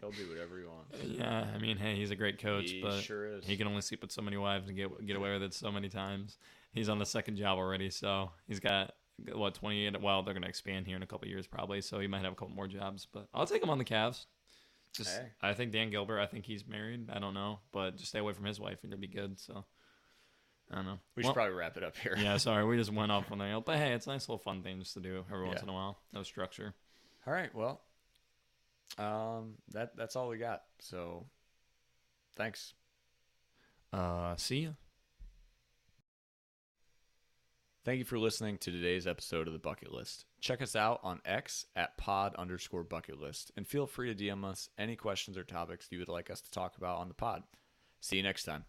[0.00, 0.96] He'll do whatever he wants.
[1.02, 3.44] yeah, I mean, hey, he's a great coach, he but sure is.
[3.46, 5.72] he can only sleep with so many wives and get get away with it so
[5.72, 6.36] many times.
[6.72, 8.92] He's on the second job already, so he's got
[9.32, 10.00] what 28.
[10.02, 12.36] Well, they're gonna expand here in a couple years probably, so he might have a
[12.36, 13.06] couple more jobs.
[13.10, 14.26] But I'll take him on the Cavs.
[14.94, 15.26] Just, Hey.
[15.42, 16.20] I think Dan Gilbert.
[16.20, 17.08] I think he's married.
[17.10, 19.40] I don't know, but just stay away from his wife and you'll be good.
[19.40, 19.64] So,
[20.70, 20.98] I don't know.
[21.14, 22.16] we should Well, probably wrap it up here.
[22.18, 24.62] yeah, sorry, we just went off on the but hey, it's a nice little fun
[24.62, 25.64] thing just to do every once Yeah.
[25.64, 25.98] in a while.
[26.12, 26.74] No structure.
[27.26, 27.54] All right.
[27.54, 27.80] Well,
[28.98, 30.62] um, that that's all we got.
[30.80, 31.26] So,
[32.36, 32.74] thanks.
[33.92, 34.70] Uh, see ya.
[37.84, 40.24] Thank you for listening to today's episode of the Bucket List.
[40.40, 44.42] Check us out on X at pod underscore bucket list and feel free to DM
[44.44, 47.42] us any questions or topics you would like us to talk about on the pod.
[48.00, 48.64] See you next time.